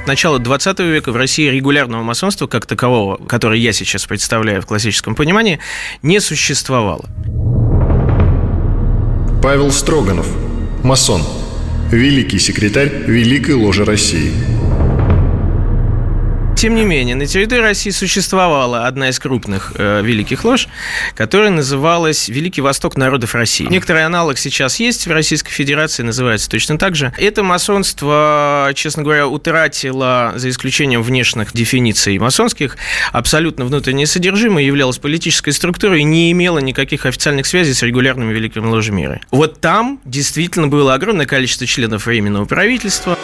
начала 0.07 0.39
20 0.39 0.79
века 0.79 1.11
в 1.11 1.15
России 1.15 1.47
регулярного 1.49 2.03
масонства 2.03 2.47
как 2.47 2.65
такового, 2.65 3.17
которое 3.25 3.59
я 3.59 3.73
сейчас 3.73 4.05
представляю 4.05 4.61
в 4.61 4.65
классическом 4.65 5.15
понимании, 5.15 5.59
не 6.01 6.19
существовало. 6.19 7.05
Павел 9.41 9.71
Строганов, 9.71 10.27
масон, 10.83 11.21
великий 11.91 12.39
секретарь 12.39 12.89
Великой 13.07 13.55
Ложи 13.55 13.83
России. 13.83 14.31
Тем 16.63 16.75
не 16.75 16.85
менее, 16.85 17.17
на 17.17 17.25
территории 17.25 17.59
России 17.59 17.89
существовала 17.89 18.87
одна 18.87 19.09
из 19.09 19.19
крупных 19.19 19.73
э, 19.75 20.01
великих 20.01 20.45
лож, 20.45 20.69
которая 21.13 21.49
называлась 21.49 22.29
Великий 22.29 22.61
Восток 22.61 22.95
народов 22.95 23.35
России. 23.35 23.67
Некоторый 23.69 24.05
аналог 24.05 24.37
сейчас 24.37 24.79
есть 24.79 25.05
в 25.05 25.11
Российской 25.11 25.51
Федерации, 25.51 26.03
называется 26.03 26.49
точно 26.49 26.77
так 26.77 26.95
же. 26.95 27.11
Это 27.17 27.43
масонство, 27.43 28.71
честно 28.75 29.03
говоря, 29.03 29.27
утратило, 29.27 30.31
за 30.37 30.47
исключением 30.49 31.03
внешних 31.03 31.51
дефиниций 31.51 32.17
масонских, 32.17 32.77
абсолютно 33.11 33.65
внутреннее 33.65 34.07
содержимое, 34.07 34.63
являлось 34.63 34.99
политической 34.99 35.51
структурой 35.51 35.99
и 35.99 36.03
не 36.05 36.31
имело 36.31 36.59
никаких 36.59 37.05
официальных 37.05 37.45
связей 37.45 37.73
с 37.73 37.83
регулярными 37.83 38.31
великими 38.31 38.65
ложами 38.65 39.01
мира. 39.01 39.19
Вот 39.31 39.59
там 39.59 39.99
действительно 40.05 40.69
было 40.69 40.93
огромное 40.93 41.25
количество 41.25 41.67
членов 41.67 42.05
Временного 42.05 42.45
правительства. 42.45 43.17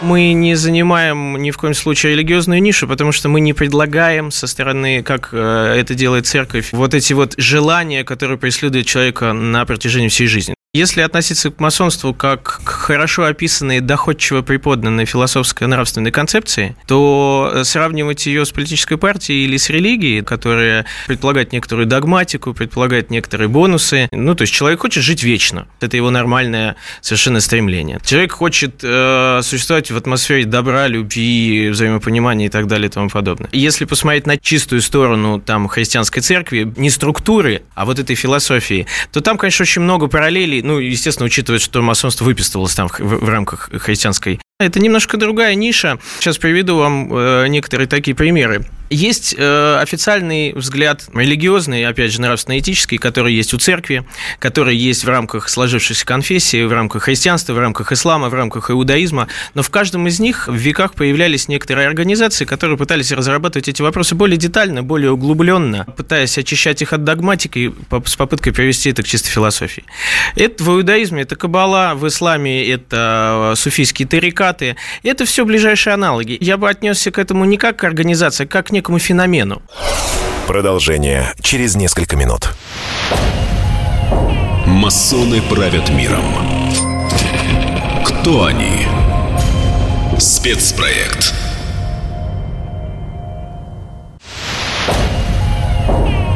Мы 0.00 0.32
не 0.32 0.54
занимаем 0.54 1.36
ни 1.36 1.50
в 1.50 1.58
коем 1.58 1.74
случае 1.74 2.12
религиозную 2.12 2.62
нишу, 2.62 2.86
потому 2.86 3.10
что 3.10 3.28
мы 3.28 3.40
не 3.40 3.52
предлагаем 3.52 4.30
со 4.30 4.46
стороны, 4.46 5.02
как 5.02 5.30
э, 5.32 5.74
это 5.76 5.94
делает 5.94 6.26
церковь, 6.26 6.68
вот 6.72 6.94
эти 6.94 7.12
вот 7.14 7.34
желания, 7.36 8.04
которые 8.04 8.38
преследуют 8.38 8.86
человека 8.86 9.32
на 9.32 9.64
протяжении 9.66 10.08
всей 10.08 10.28
жизни. 10.28 10.54
Если 10.74 11.00
относиться 11.00 11.50
к 11.50 11.60
масонству 11.60 12.12
как 12.12 12.60
к 12.62 12.68
хорошо 12.68 13.24
описанной, 13.24 13.80
доходчиво 13.80 14.42
преподанной 14.42 15.06
философской 15.06 15.66
нравственной 15.66 16.10
концепции, 16.10 16.76
то 16.86 17.62
сравнивать 17.64 18.26
ее 18.26 18.44
с 18.44 18.50
политической 18.50 18.98
партией 18.98 19.46
или 19.46 19.56
с 19.56 19.70
религией, 19.70 20.20
которая 20.20 20.84
предполагает 21.06 21.54
некоторую 21.54 21.86
догматику, 21.86 22.52
предполагает 22.52 23.08
некоторые 23.08 23.48
бонусы, 23.48 24.10
ну, 24.12 24.34
то 24.34 24.42
есть 24.42 24.52
человек 24.52 24.80
хочет 24.80 25.02
жить 25.02 25.22
вечно. 25.22 25.66
Это 25.80 25.96
его 25.96 26.10
нормальное 26.10 26.76
совершенно 27.00 27.40
стремление. 27.40 27.98
Человек 28.04 28.32
хочет 28.32 28.80
э, 28.82 29.40
существовать 29.42 29.90
в 29.90 29.96
атмосфере 29.96 30.44
добра, 30.44 30.86
любви, 30.86 31.70
взаимопонимания 31.70 32.48
и 32.48 32.50
так 32.50 32.66
далее 32.66 32.88
и 32.88 32.92
тому 32.92 33.08
подобное. 33.08 33.48
Если 33.52 33.86
посмотреть 33.86 34.26
на 34.26 34.36
чистую 34.36 34.82
сторону 34.82 35.40
там 35.40 35.66
христианской 35.66 36.20
церкви, 36.20 36.70
не 36.76 36.90
структуры, 36.90 37.62
а 37.74 37.86
вот 37.86 37.98
этой 37.98 38.16
философии, 38.16 38.86
то 39.12 39.22
там, 39.22 39.38
конечно, 39.38 39.62
очень 39.62 39.80
много 39.80 40.08
параллелей 40.08 40.57
ну, 40.62 40.78
естественно, 40.78 41.26
учитывая, 41.26 41.58
что 41.58 41.82
масонство 41.82 42.24
выписывалось 42.24 42.74
там 42.74 42.88
в, 42.88 42.98
в 42.98 43.28
рамках 43.28 43.70
христианской 43.72 44.40
это 44.60 44.80
немножко 44.80 45.16
другая 45.16 45.54
ниша. 45.54 46.00
Сейчас 46.18 46.36
приведу 46.36 46.78
вам 46.78 47.08
э, 47.12 47.46
некоторые 47.46 47.86
такие 47.86 48.16
примеры. 48.16 48.66
Есть 48.90 49.34
э, 49.36 49.78
официальный 49.80 50.52
взгляд, 50.54 51.04
религиозный, 51.14 51.84
опять 51.84 52.10
же, 52.10 52.22
нравственно-этический, 52.22 52.96
который 52.96 53.34
есть 53.34 53.52
у 53.52 53.58
церкви, 53.58 54.04
который 54.38 54.74
есть 54.74 55.04
в 55.04 55.08
рамках 55.08 55.50
сложившейся 55.50 56.06
конфессии, 56.06 56.64
в 56.64 56.72
рамках 56.72 57.04
христианства, 57.04 57.52
в 57.52 57.58
рамках 57.58 57.92
ислама, 57.92 58.30
в 58.30 58.34
рамках 58.34 58.70
иудаизма. 58.70 59.28
Но 59.54 59.62
в 59.62 59.68
каждом 59.68 60.08
из 60.08 60.20
них 60.20 60.48
в 60.48 60.54
веках 60.54 60.94
появлялись 60.94 61.48
некоторые 61.48 61.86
организации, 61.86 62.46
которые 62.46 62.78
пытались 62.78 63.12
разрабатывать 63.12 63.68
эти 63.68 63.82
вопросы 63.82 64.14
более 64.14 64.38
детально, 64.38 64.82
более 64.82 65.12
углубленно, 65.12 65.84
пытаясь 65.96 66.38
очищать 66.38 66.80
их 66.80 66.94
от 66.94 67.04
догматики 67.04 67.74
с 68.06 68.16
попыткой 68.16 68.54
привести 68.54 68.90
это 68.90 69.02
к 69.02 69.06
чистой 69.06 69.28
философии. 69.28 69.84
Это 70.34 70.64
в 70.64 70.70
иудаизме, 70.70 71.22
это 71.22 71.36
каббала, 71.36 71.94
в 71.94 72.08
исламе 72.08 72.66
это 72.66 73.52
суфийский 73.54 74.06
тарикаты. 74.48 74.76
Это 75.02 75.24
все 75.24 75.44
ближайшие 75.44 75.94
аналоги. 75.94 76.36
Я 76.40 76.56
бы 76.56 76.68
отнесся 76.68 77.10
к 77.10 77.18
этому 77.18 77.44
не 77.44 77.56
как 77.56 77.76
к 77.76 77.84
организации, 77.84 78.44
а 78.44 78.46
как 78.46 78.68
к 78.68 78.70
некому 78.70 78.98
феномену. 78.98 79.62
Продолжение 80.46 81.32
через 81.40 81.76
несколько 81.76 82.16
минут. 82.16 82.50
Масоны 84.66 85.42
правят 85.42 85.88
миром. 85.90 86.24
Кто 88.04 88.44
они? 88.44 88.86
Спецпроект. 90.18 91.34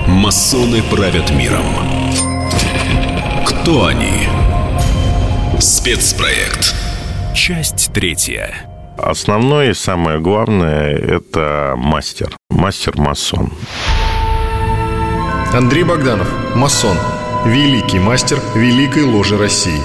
Масоны 0.07 0.83
правят 0.83 1.31
миром. 1.31 1.66
Кто 3.46 3.87
они? 3.87 4.29
Спецпроект. 5.59 6.82
Часть 7.35 7.92
третья. 7.95 8.55
Основное 8.99 9.71
и 9.71 9.75
самое 9.75 10.21
главное– 10.21 10.95
это 10.99 11.75
мастер. 11.77 12.37
Мастер-масон. 12.51 13.51
Андрей 15.55 15.85
Богданов, 15.85 16.29
масон, 16.55 16.97
великий 17.47 17.99
мастер 17.99 18.38
Великой 18.55 19.05
Ложи 19.05 19.38
России. 19.38 19.81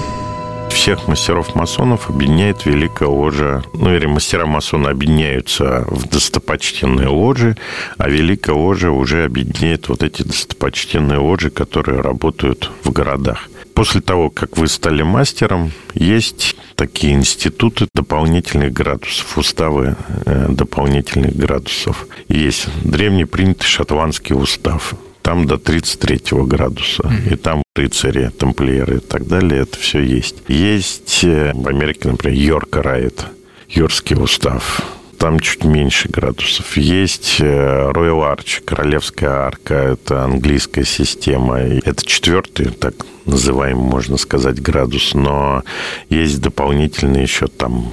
Всех 0.78 1.08
мастеров-масонов 1.08 2.08
объединяет 2.08 2.64
Великая 2.64 3.08
Ложа. 3.08 3.64
Ну, 3.74 3.92
или 3.92 4.06
мастера-масоны 4.06 4.86
объединяются 4.86 5.84
в 5.88 6.08
достопочтенные 6.08 7.08
ложи, 7.08 7.56
а 7.98 8.08
Великая 8.08 8.52
Ложа 8.54 8.92
уже 8.92 9.24
объединяет 9.24 9.88
вот 9.88 10.04
эти 10.04 10.22
достопочтенные 10.22 11.18
ложи, 11.18 11.50
которые 11.50 12.00
работают 12.00 12.70
в 12.84 12.92
городах. 12.92 13.48
После 13.74 14.00
того, 14.00 14.30
как 14.30 14.56
вы 14.56 14.68
стали 14.68 15.02
мастером, 15.02 15.72
есть 15.94 16.54
такие 16.76 17.12
институты 17.12 17.88
дополнительных 17.92 18.72
градусов, 18.72 19.36
уставы 19.36 19.96
э, 20.26 20.46
дополнительных 20.48 21.34
градусов. 21.34 22.06
Есть 22.28 22.68
древний 22.84 23.24
принятый 23.24 23.66
шотландский 23.66 24.36
устав, 24.36 24.94
там 25.28 25.46
до 25.46 25.58
33 25.58 26.20
градуса. 26.46 27.02
Mm-hmm. 27.02 27.32
И 27.34 27.36
там 27.36 27.62
рыцари, 27.76 28.30
тамплиеры 28.30 28.96
и 28.96 29.00
так 29.00 29.26
далее, 29.26 29.60
это 29.60 29.78
все 29.78 30.00
есть. 30.00 30.36
Есть 30.48 31.22
э, 31.22 31.52
в 31.54 31.68
Америке, 31.68 32.08
например, 32.08 32.38
Йорка 32.38 32.82
Райт, 32.82 33.26
Йоркский 33.68 34.16
устав. 34.16 34.80
там 35.18 35.38
чуть 35.38 35.64
меньше 35.64 36.08
градусов. 36.08 36.78
Есть 36.78 37.40
Royal 37.40 38.22
Arch, 38.34 38.62
Королевская 38.64 39.30
арка, 39.30 39.74
это 39.74 40.24
английская 40.24 40.86
система. 40.86 41.58
Это 41.58 42.06
четвертый, 42.06 42.70
так 42.70 42.94
называемый, 43.26 43.84
можно 43.84 44.16
сказать, 44.16 44.62
градус, 44.62 45.12
но 45.12 45.62
есть 46.08 46.40
дополнительные 46.40 47.24
еще 47.24 47.48
там 47.48 47.92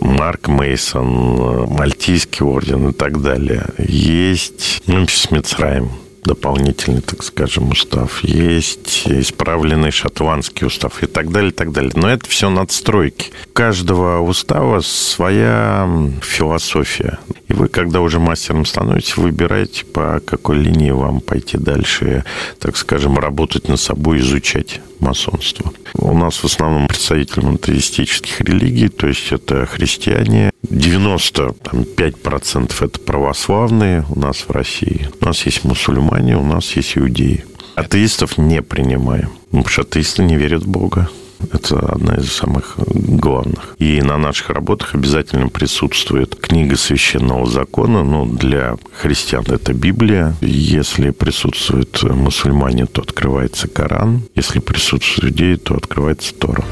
Марк 0.00 0.48
Мейсон, 0.48 1.68
Мальтийский 1.70 2.44
орден 2.44 2.88
и 2.88 2.92
так 2.92 3.22
далее. 3.22 3.66
Есть 3.78 4.82
ну, 4.86 5.06
Мицраем, 5.30 5.90
дополнительный, 6.24 7.00
так 7.00 7.22
скажем, 7.22 7.70
устав, 7.70 8.22
есть 8.22 9.02
исправленный 9.06 9.90
шотландский 9.90 10.66
устав 10.66 11.02
и 11.02 11.06
так 11.06 11.30
далее, 11.30 11.50
и 11.50 11.54
так 11.54 11.72
далее. 11.72 11.92
Но 11.94 12.08
это 12.08 12.28
все 12.28 12.48
надстройки. 12.48 13.30
У 13.50 13.52
каждого 13.52 14.20
устава 14.20 14.80
своя 14.80 15.88
философия. 16.22 17.18
И 17.48 17.52
вы, 17.52 17.68
когда 17.68 18.00
уже 18.00 18.20
мастером 18.20 18.64
становитесь, 18.64 19.16
выбираете, 19.16 19.84
по 19.84 20.20
какой 20.24 20.58
линии 20.58 20.90
вам 20.90 21.20
пойти 21.20 21.58
дальше, 21.58 22.24
так 22.58 22.76
скажем, 22.76 23.18
работать 23.18 23.68
над 23.68 23.80
собой, 23.80 24.18
изучать 24.18 24.80
масонство. 25.00 25.72
У 25.94 26.16
нас 26.16 26.36
в 26.36 26.44
основном 26.44 26.86
представители 26.86 27.40
монотеистических 27.40 28.40
религий, 28.40 28.88
то 28.88 29.08
есть 29.08 29.32
это 29.32 29.66
христиане. 29.66 30.51
95% 30.64 32.84
это 32.84 33.00
православные 33.00 34.04
у 34.08 34.18
нас 34.18 34.44
в 34.48 34.50
России. 34.50 35.08
У 35.20 35.24
нас 35.24 35.46
есть 35.46 35.64
мусульмане, 35.64 36.36
у 36.36 36.44
нас 36.44 36.76
есть 36.76 36.96
иудеи. 36.96 37.44
Атеистов 37.74 38.38
не 38.38 38.62
принимаем, 38.62 39.30
потому 39.50 39.68
что 39.68 39.82
атеисты 39.82 40.22
не 40.22 40.36
верят 40.36 40.62
в 40.62 40.68
Бога. 40.68 41.08
Это 41.50 41.80
одна 41.80 42.14
из 42.14 42.32
самых 42.32 42.74
главных. 42.76 43.74
И 43.78 44.00
на 44.00 44.16
наших 44.16 44.50
работах 44.50 44.94
обязательно 44.94 45.48
присутствует 45.48 46.36
книга 46.36 46.76
священного 46.76 47.46
закона. 47.46 48.04
Ну, 48.04 48.26
для 48.26 48.76
христиан 48.92 49.44
это 49.48 49.72
Библия. 49.72 50.36
Если 50.40 51.10
присутствуют 51.10 52.00
мусульмане, 52.04 52.86
то 52.86 53.02
открывается 53.02 53.66
Коран. 53.68 54.22
Если 54.36 54.60
присутствуют 54.60 55.32
иудеи, 55.32 55.56
то 55.56 55.74
открывается 55.74 56.32
Тора. 56.34 56.64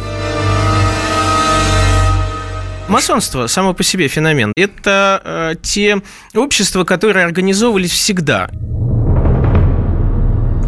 Масонство 2.90 3.46
само 3.46 3.72
по 3.72 3.83
себе 3.83 4.09
феномен. 4.09 4.53
Это 4.57 5.22
э, 5.24 5.55
те 5.62 6.03
общества, 6.35 6.85
которые 6.85 7.24
организовывались 7.24 7.92
всегда. 7.92 8.50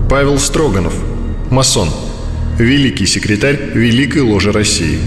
Павел 0.09 0.39
Строганов, 0.39 0.95
масон– 1.51 1.91
Великий 2.59 3.07
секретарь 3.07 3.57
Великой 3.75 4.23
Ложи 4.23 4.53
России 4.53 4.99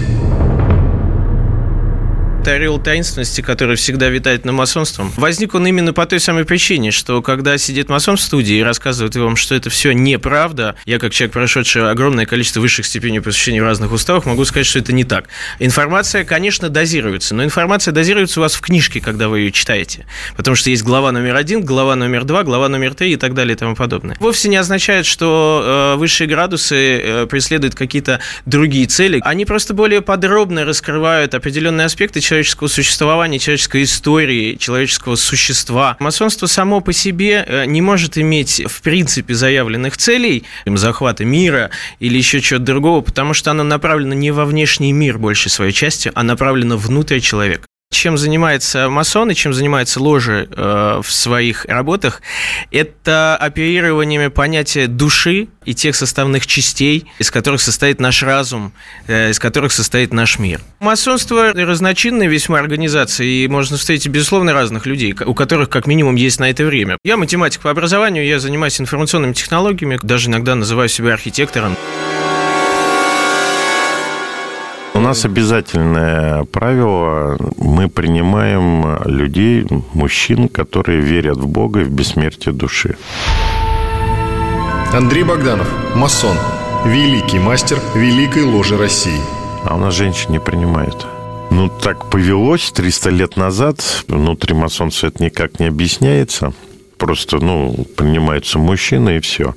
это 2.45 2.53
орел 2.53 2.77
таинственности, 2.77 3.41
который 3.41 3.75
всегда 3.75 4.09
витает 4.09 4.45
на 4.45 4.51
масонством. 4.51 5.11
Возник 5.17 5.55
он 5.55 5.65
именно 5.65 5.93
по 5.93 6.05
той 6.05 6.19
самой 6.19 6.45
причине, 6.45 6.91
что 6.91 7.23
когда 7.23 7.57
сидит 7.57 7.89
масон 7.89 8.17
в 8.17 8.21
студии 8.21 8.57
и 8.57 8.61
рассказывает 8.61 9.15
вам, 9.15 9.35
что 9.35 9.55
это 9.55 9.71
все 9.71 9.93
неправда, 9.93 10.75
я 10.85 10.99
как 10.99 11.11
человек, 11.11 11.33
прошедший 11.33 11.89
огромное 11.89 12.27
количество 12.27 12.59
высших 12.59 12.85
степеней 12.85 13.19
посвящения 13.19 13.63
в 13.63 13.65
разных 13.65 13.91
уставах, 13.91 14.27
могу 14.27 14.45
сказать, 14.45 14.67
что 14.67 14.77
это 14.77 14.93
не 14.93 15.03
так. 15.03 15.25
Информация, 15.57 16.23
конечно, 16.23 16.69
дозируется, 16.69 17.33
но 17.33 17.43
информация 17.43 17.91
дозируется 17.93 18.39
у 18.39 18.43
вас 18.43 18.53
в 18.53 18.61
книжке, 18.61 19.01
когда 19.01 19.27
вы 19.27 19.39
ее 19.39 19.51
читаете. 19.51 20.05
Потому 20.37 20.53
что 20.53 20.69
есть 20.69 20.83
глава 20.83 21.11
номер 21.11 21.35
один, 21.37 21.65
глава 21.65 21.95
номер 21.95 22.25
два, 22.25 22.43
глава 22.43 22.69
номер 22.69 22.93
три 22.93 23.13
и 23.13 23.15
так 23.15 23.33
далее 23.33 23.55
и 23.55 23.57
тому 23.57 23.75
подобное. 23.75 24.17
Вовсе 24.19 24.49
не 24.49 24.57
означает, 24.57 25.07
что 25.07 25.93
э, 25.95 25.97
высшие 25.97 26.27
градусы 26.27 26.75
э, 26.75 27.25
преследуют 27.25 27.73
какие-то 27.73 28.19
другие 28.45 28.85
цели. 28.85 29.19
Они 29.23 29.45
просто 29.45 29.73
более 29.73 30.01
подробно 30.01 30.63
раскрывают 30.63 31.33
определенные 31.33 31.85
аспекты 31.85 32.19
человека 32.19 32.34
человеческого 32.35 32.67
существования, 32.67 33.39
человеческой 33.39 33.83
истории, 33.83 34.55
человеческого 34.55 35.15
существа. 35.15 35.95
Масонство 35.99 36.47
само 36.47 36.81
по 36.81 36.91
себе 36.91 37.45
э, 37.47 37.65
не 37.65 37.81
может 37.81 38.17
иметь, 38.17 38.61
в 38.65 38.81
принципе, 38.81 39.33
заявленных 39.33 39.95
целей, 39.95 40.43
захвата 40.65 41.23
мира 41.23 41.69
или 41.99 42.17
еще 42.17 42.41
чего-то 42.41 42.65
другого, 42.65 42.99
потому 42.99 43.33
что 43.33 43.51
оно 43.51 43.63
направлено 43.63 44.13
не 44.13 44.31
во 44.31 44.45
внешний 44.45 44.91
мир 44.91 45.17
большей 45.17 45.49
своей 45.49 45.71
части, 45.71 46.11
а 46.13 46.23
направлено 46.23 46.77
внутрь 46.77 47.19
человека 47.19 47.65
чем 48.05 48.17
занимается 48.17 48.89
масон 48.89 49.31
и 49.31 49.33
чем 49.33 49.53
занимается 49.53 49.99
ложи 49.99 50.47
э, 50.51 51.01
в 51.03 51.11
своих 51.11 51.65
работах, 51.65 52.21
это 52.69 53.35
оперированиями 53.35 54.27
понятия 54.27 54.85
души 54.85 55.47
и 55.65 55.73
тех 55.73 55.95
составных 55.95 56.45
частей, 56.45 57.07
из 57.17 57.31
которых 57.31 57.61
состоит 57.61 57.99
наш 57.99 58.21
разум, 58.21 58.73
э, 59.07 59.31
из 59.31 59.39
которых 59.39 59.71
состоит 59.71 60.13
наш 60.13 60.37
мир. 60.37 60.61
Масонство 60.79 61.51
разночинная 61.53 62.27
весьма 62.27 62.59
организация, 62.59 63.25
и 63.25 63.47
можно 63.47 63.77
встретить, 63.77 64.09
безусловно, 64.09 64.53
разных 64.53 64.85
людей, 64.85 65.15
у 65.25 65.33
которых 65.33 65.69
как 65.69 65.87
минимум 65.87 66.13
есть 66.13 66.39
на 66.39 66.49
это 66.51 66.63
время. 66.63 66.97
Я 67.03 67.17
математик 67.17 67.61
по 67.61 67.71
образованию, 67.71 68.23
я 68.23 68.39
занимаюсь 68.39 68.79
информационными 68.79 69.33
технологиями, 69.33 69.97
даже 70.03 70.29
иногда 70.29 70.53
называю 70.53 70.89
себя 70.89 71.13
архитектором. 71.13 71.75
Нас 75.05 75.23
обязательное 75.23 76.45
правило. 76.45 77.37
Мы 77.57 77.89
принимаем 77.89 79.03
людей, 79.05 79.67
мужчин, 79.93 80.49
которые 80.49 80.99
верят 80.99 81.37
в 81.37 81.47
Бога 81.47 81.81
и 81.81 81.83
в 81.83 81.91
бессмертие 81.91 82.53
души. 82.53 82.97
Андрей 84.91 85.23
Богданов, 85.23 85.67
масон, 85.95 86.35
великий 86.85 87.37
мастер 87.37 87.79
Великой 87.93 88.45
Ложи 88.45 88.77
России. 88.77 89.21
А 89.63 89.75
у 89.75 89.77
нас 89.77 89.93
женщин 89.93 90.31
не 90.31 90.39
принимают. 90.39 91.05
Ну, 91.51 91.69
так 91.69 92.09
повелось 92.09 92.71
300 92.71 93.09
лет 93.11 93.37
назад. 93.37 94.05
Внутри 94.07 94.55
масонства 94.55 95.07
это 95.07 95.23
никак 95.23 95.59
не 95.59 95.67
объясняется 95.67 96.53
просто, 96.97 97.37
ну, 97.37 97.85
принимаются 97.97 98.57
мужчины 98.57 99.17
и 99.17 99.19
все. 99.19 99.53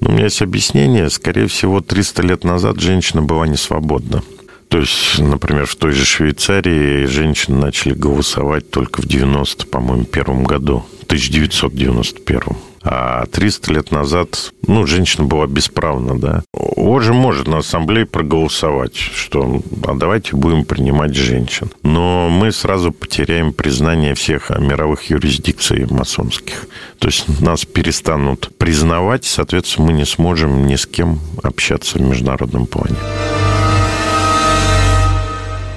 Но 0.00 0.08
у 0.08 0.12
меня 0.12 0.24
есть 0.24 0.42
объяснение. 0.42 1.10
Скорее 1.10 1.46
всего, 1.46 1.80
300 1.80 2.22
лет 2.22 2.44
назад 2.44 2.80
женщина 2.80 3.22
была 3.22 3.46
не 3.46 3.56
свободна. 3.56 4.22
То 4.68 4.78
есть, 4.78 5.18
например, 5.18 5.66
в 5.66 5.76
той 5.76 5.92
же 5.92 6.04
Швейцарии 6.04 7.06
женщины 7.06 7.56
начали 7.56 7.94
голосовать 7.94 8.70
только 8.70 9.00
в 9.00 9.06
90, 9.06 9.66
по-моему, 9.66 10.04
первом 10.04 10.44
году, 10.44 10.84
1991. 11.06 12.40
А 12.82 13.26
300 13.26 13.72
лет 13.72 13.90
назад, 13.90 14.52
ну, 14.66 14.86
женщина 14.86 15.24
была 15.24 15.46
бесправна, 15.46 16.18
да. 16.18 16.42
Он 16.52 17.00
же 17.02 17.12
может 17.12 17.48
на 17.48 17.58
ассамблее 17.58 18.06
проголосовать, 18.06 18.94
что 18.94 19.62
а 19.84 19.94
давайте 19.94 20.36
будем 20.36 20.64
принимать 20.64 21.14
женщин. 21.14 21.70
Но 21.82 22.28
мы 22.30 22.52
сразу 22.52 22.92
потеряем 22.92 23.52
признание 23.52 24.14
всех 24.14 24.50
мировых 24.50 25.10
юрисдикций 25.10 25.86
масонских. 25.90 26.66
То 26.98 27.08
есть 27.08 27.40
нас 27.40 27.64
перестанут 27.64 28.50
признавать, 28.58 29.24
соответственно, 29.24 29.88
мы 29.88 29.92
не 29.94 30.04
сможем 30.04 30.66
ни 30.66 30.76
с 30.76 30.86
кем 30.86 31.20
общаться 31.42 31.98
в 31.98 32.02
международном 32.02 32.66
плане. 32.66 32.96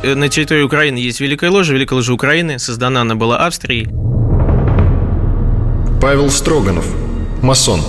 Э, 0.04 0.16
на 0.16 0.30
территории 0.30 0.64
Украины 0.64 0.98
есть 0.98 1.20
Великая 1.20 1.50
Ложа. 1.52 1.74
Великая 1.74 1.96
Ложа 1.96 2.14
Украины. 2.14 2.60
Создана 2.60 3.02
она 3.02 3.16
была 3.16 3.46
Австрией. 3.46 3.88
Павел 6.02 6.32
Строганов, 6.32 6.88
масон, 7.44 7.82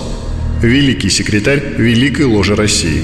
великий 0.61 1.09
секретарь 1.09 1.59
Великой 1.77 2.25
Ложи 2.25 2.55
России. 2.55 3.03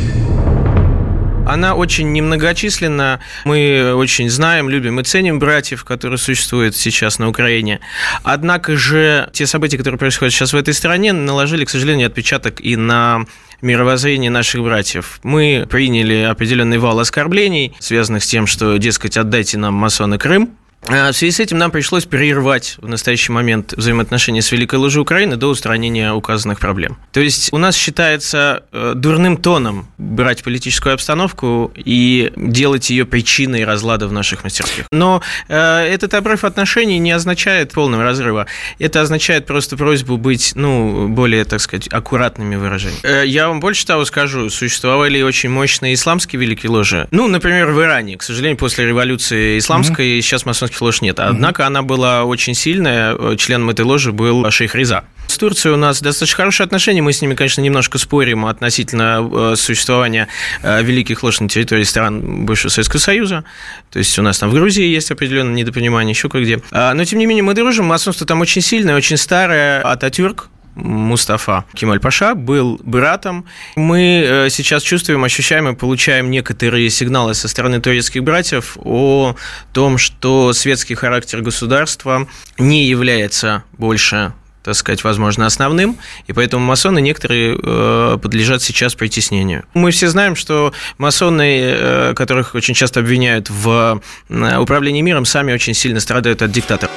Она 1.48 1.74
очень 1.74 2.12
немногочисленна. 2.12 3.20
Мы 3.44 3.96
очень 3.96 4.30
знаем, 4.30 4.70
любим 4.70 5.00
и 5.00 5.04
ценим 5.04 5.40
братьев, 5.40 5.84
которые 5.84 6.20
существуют 6.20 6.76
сейчас 6.76 7.18
на 7.18 7.28
Украине. 7.28 7.80
Однако 8.22 8.76
же 8.76 9.28
те 9.34 9.48
события, 9.48 9.80
которые 9.80 9.98
происходят 9.98 10.32
сейчас 10.32 10.54
в 10.54 10.56
этой 10.56 10.76
стране, 10.76 11.12
наложили, 11.12 11.66
к 11.66 11.72
сожалению, 11.72 12.06
отпечаток 12.06 12.62
и 12.62 12.76
на 12.76 13.26
мировоззрение 13.62 14.32
наших 14.32 14.64
братьев. 14.64 15.20
Мы 15.24 15.68
приняли 15.70 16.28
определенный 16.30 16.78
вал 16.78 17.00
оскорблений, 17.00 17.74
связанных 17.80 18.24
с 18.24 18.28
тем, 18.28 18.48
что, 18.48 18.78
дескать, 18.78 19.18
отдайте 19.18 19.58
нам 19.58 19.74
масоны 19.74 20.18
Крым, 20.18 20.58
в 20.82 21.14
связи 21.14 21.32
с 21.32 21.40
этим 21.40 21.58
нам 21.58 21.72
пришлось 21.72 22.06
прервать 22.06 22.76
в 22.80 22.88
настоящий 22.88 23.32
момент 23.32 23.74
взаимоотношения 23.74 24.42
с 24.42 24.52
Великой 24.52 24.80
Ложей 24.80 25.02
Украины 25.02 25.36
до 25.36 25.48
устранения 25.48 26.14
указанных 26.14 26.60
проблем. 26.60 26.98
То 27.12 27.20
есть 27.20 27.52
у 27.52 27.58
нас 27.58 27.76
считается 27.76 28.64
э, 28.72 28.94
дурным 28.96 29.38
тоном 29.38 29.88
брать 29.98 30.44
политическую 30.44 30.94
обстановку 30.94 31.72
и 31.76 32.32
делать 32.36 32.90
ее 32.90 33.06
причиной 33.06 33.66
разлада 33.66 34.08
в 34.08 34.14
наших 34.14 34.44
мастерских. 34.44 34.86
Но 34.92 35.22
э, 35.48 35.58
этот 35.58 36.14
обрыв 36.14 36.44
отношений 36.44 36.98
не 37.00 37.12
означает 37.12 37.72
полного 37.72 38.04
разрыва. 38.04 38.48
Это 38.80 39.02
означает 39.02 39.46
просто 39.46 39.78
просьбу 39.78 40.18
быть, 40.18 40.54
ну, 40.56 41.08
более, 41.10 41.44
так 41.46 41.60
сказать, 41.60 41.88
аккуратными 41.92 42.56
выражениями. 42.56 43.02
Э, 43.04 43.28
я 43.28 43.48
вам 43.48 43.60
больше 43.60 43.86
того 43.86 44.06
скажу, 44.06 44.50
существовали 44.50 45.22
очень 45.22 45.50
мощные 45.50 45.94
исламские 45.94 46.40
Великие 46.40 46.72
Ложи. 46.72 47.08
Ну, 47.12 47.28
например, 47.28 47.72
в 47.72 47.82
Иране. 47.82 48.18
К 48.18 48.24
сожалению, 48.24 48.58
после 48.58 48.86
революции 48.86 49.58
исламской 49.60 50.18
mm-hmm. 50.18 50.22
сейчас 50.22 50.46
масонские 50.46 50.69
лож 50.82 51.02
нет. 51.02 51.20
Однако 51.20 51.66
она 51.66 51.82
была 51.82 52.26
очень 52.26 52.54
сильная. 52.54 53.36
Членом 53.38 53.70
этой 53.70 53.86
ложи 53.86 54.12
был 54.12 54.50
шейх 54.52 54.76
Риза. 54.76 55.04
С 55.28 55.38
Турцией 55.38 55.74
у 55.74 55.78
нас 55.78 56.02
достаточно 56.02 56.38
хорошие 56.38 56.66
отношения. 56.66 57.02
Мы 57.02 57.14
с 57.14 57.22
ними, 57.22 57.36
конечно, 57.36 57.62
немножко 57.62 57.98
спорим 58.00 58.46
относительно 58.46 59.56
существования 59.56 60.28
великих 60.64 61.22
лож 61.22 61.40
на 61.40 61.48
территории 61.48 61.84
стран 61.84 62.46
бывшего 62.46 62.72
Советского 62.72 63.00
Союза. 63.00 63.44
То 63.92 64.00
есть 64.00 64.18
у 64.18 64.24
нас 64.24 64.40
там 64.40 64.50
в 64.50 64.54
Грузии 64.54 64.86
есть 64.86 65.12
определенное 65.12 65.54
недопонимание, 65.54 66.12
еще 66.12 66.30
кое-где. 66.30 66.62
Но, 66.72 67.04
тем 67.06 67.20
не 67.20 67.26
менее, 67.28 67.44
мы 67.44 67.54
дружим. 67.54 67.86
Масонство 67.86 68.26
там 68.26 68.42
очень 68.42 68.62
сильное, 68.62 68.96
очень 68.96 69.18
старое. 69.18 69.82
Ататюрк, 69.82 70.50
Мустафа 70.76 71.66
Кемаль 71.74 72.00
Паша 72.00 72.36
был 72.36 72.80
братом. 72.84 73.46
Мы 73.76 74.24
э, 74.26 74.50
сейчас 74.50 74.84
чувствуем, 74.84 75.24
ощущаем 75.24 75.68
и 75.68 75.76
получаем 75.76 76.32
некоторые 76.32 76.90
сигналы 76.90 77.34
со 77.34 77.48
стороны 77.48 77.82
турецких 77.82 78.24
братьев 78.24 78.78
о 78.84 79.36
том, 79.74 79.98
что 79.98 80.54
светский 80.54 80.96
характер 80.96 81.42
государства 81.42 82.28
не 82.58 82.86
является 82.86 83.64
больше 83.74 84.34
так 84.62 84.76
сказать, 84.76 85.04
возможно, 85.04 85.46
основным, 85.46 85.98
и 86.28 86.34
поэтому 86.34 86.66
масоны 86.66 87.00
некоторые 87.02 87.58
э, 87.58 88.18
подлежат 88.22 88.62
сейчас 88.62 88.94
притеснению. 88.94 89.64
Мы 89.74 89.92
все 89.92 90.10
знаем, 90.10 90.36
что 90.36 90.74
масоны, 90.98 91.60
э, 91.60 92.14
которых 92.14 92.56
очень 92.56 92.74
часто 92.74 93.00
обвиняют 93.00 93.50
в 93.50 94.02
управлении 94.30 95.02
миром, 95.02 95.26
сами 95.26 95.54
очень 95.54 95.74
сильно 95.74 96.00
страдают 96.00 96.42
от 96.42 96.52
диктатора. 96.52 96.92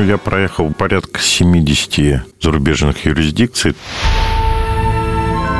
Ну, 0.00 0.06
я 0.06 0.16
проехал 0.16 0.72
порядка 0.72 1.20
70 1.20 2.22
зарубежных 2.40 3.04
юрисдикций. 3.04 3.74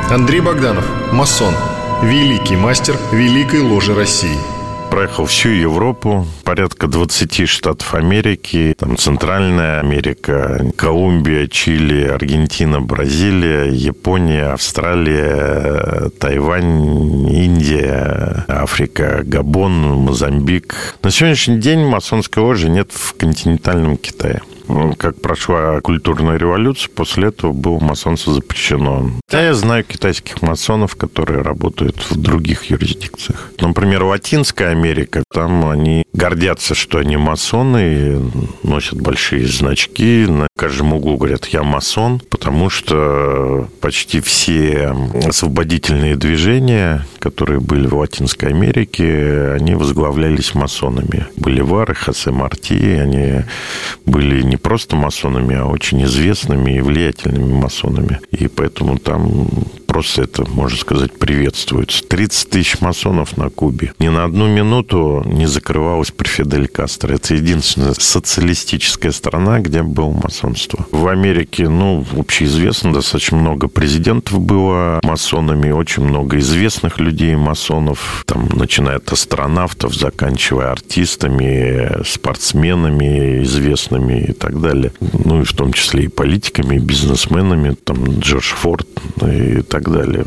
Андрей 0.09 0.41
Богданов, 0.41 0.83
масон, 1.13 1.53
великий 2.01 2.55
мастер 2.55 2.97
Великой 3.11 3.61
Ложи 3.61 3.93
России– 3.93 4.39
проехал 4.91 5.25
всю 5.25 5.49
Европу, 5.49 6.27
порядка 6.43 6.87
20 6.87 7.47
штатов 7.47 7.95
Америки, 7.95 8.75
там 8.77 8.97
Центральная 8.97 9.79
Америка, 9.79 10.65
Колумбия, 10.75 11.47
Чили, 11.47 12.03
Аргентина, 12.03 12.81
Бразилия, 12.81 13.69
Япония, 13.71 14.47
Австралия, 14.47 16.09
Тайвань, 16.19 17.29
Индия, 17.31 18.43
Африка, 18.49 19.21
Габон, 19.23 19.71
Мозамбик. 19.71 20.97
На 21.01 21.09
сегодняшний 21.09 21.57
день 21.57 21.85
масонской 21.85 22.43
ложи 22.43 22.69
нет 22.69 22.91
в 22.91 23.13
континентальном 23.13 23.95
Китае 23.95 24.41
как 24.97 25.19
прошла 25.21 25.79
культурная 25.81 26.37
революция, 26.37 26.89
после 26.89 27.27
этого 27.27 27.53
было 27.53 27.79
масонство 27.79 28.33
запрещено. 28.33 29.11
Да, 29.29 29.41
я 29.41 29.53
знаю 29.53 29.83
китайских 29.83 30.41
масонов, 30.41 30.95
которые 30.95 31.41
работают 31.41 31.97
в 32.09 32.19
других 32.19 32.65
юрисдикциях. 32.65 33.51
Например, 33.59 34.03
Латинская 34.03 34.69
Америка, 34.69 35.23
там 35.33 35.69
они 35.69 36.03
гордятся, 36.13 36.75
что 36.75 36.99
они 36.99 37.17
масоны, 37.17 38.21
носят 38.63 39.01
большие 39.01 39.47
значки, 39.47 40.25
на 40.27 40.47
каждом 40.61 40.93
углу 40.93 41.17
говорят 41.17 41.47
«я 41.47 41.63
масон», 41.63 42.21
потому 42.29 42.69
что 42.69 43.67
почти 43.79 44.21
все 44.21 44.95
освободительные 45.25 46.15
движения, 46.15 47.07
которые 47.17 47.59
были 47.59 47.87
в 47.87 47.97
Латинской 47.97 48.49
Америке, 48.49 49.53
они 49.53 49.73
возглавлялись 49.73 50.53
масонами. 50.53 51.25
Боливар 51.35 51.89
и 51.89 51.95
Хосе 51.95 52.29
Марти, 52.29 52.75
они 52.75 53.41
были 54.05 54.43
не 54.43 54.57
просто 54.57 54.95
масонами, 54.95 55.55
а 55.55 55.65
очень 55.65 56.03
известными 56.03 56.77
и 56.77 56.81
влиятельными 56.81 57.53
масонами. 57.53 58.19
И 58.29 58.47
поэтому 58.47 58.99
там 58.99 59.47
просто 59.91 60.21
это, 60.23 60.49
можно 60.49 60.77
сказать, 60.77 61.11
приветствуется. 61.11 62.01
30 62.07 62.49
тысяч 62.49 62.79
масонов 62.79 63.35
на 63.35 63.49
Кубе. 63.49 63.91
Ни 63.99 64.07
на 64.07 64.23
одну 64.23 64.47
минуту 64.47 65.21
не 65.25 65.47
закрывалась 65.47 66.11
при 66.11 66.27
Фидель 66.29 66.69
Кастро. 66.69 67.13
Это 67.13 67.33
единственная 67.33 67.93
социалистическая 67.93 69.11
страна, 69.11 69.59
где 69.59 69.83
было 69.83 70.11
масонство. 70.11 70.85
В 70.91 71.07
Америке, 71.07 71.67
ну, 71.67 72.05
общеизвестно, 72.17 72.93
достаточно 72.93 73.37
много 73.37 73.67
президентов 73.67 74.39
было 74.39 75.01
масонами, 75.03 75.71
очень 75.71 76.03
много 76.03 76.37
известных 76.39 76.97
людей 76.99 77.35
масонов, 77.35 78.23
там, 78.25 78.47
начиная 78.53 78.95
от 78.95 79.11
астронавтов, 79.11 79.93
заканчивая 79.93 80.71
артистами, 80.71 82.01
спортсменами 82.05 83.43
известными 83.43 84.27
и 84.29 84.31
так 84.31 84.61
далее. 84.61 84.93
Ну, 85.01 85.41
и 85.41 85.43
в 85.43 85.51
том 85.51 85.73
числе 85.73 86.05
и 86.05 86.07
политиками, 86.07 86.77
и 86.77 86.79
бизнесменами, 86.79 87.75
там, 87.83 88.19
Джордж 88.19 88.53
Форд 88.53 88.87
и 89.21 89.61
так 89.63 89.80
так 89.81 89.93
далее. 89.93 90.25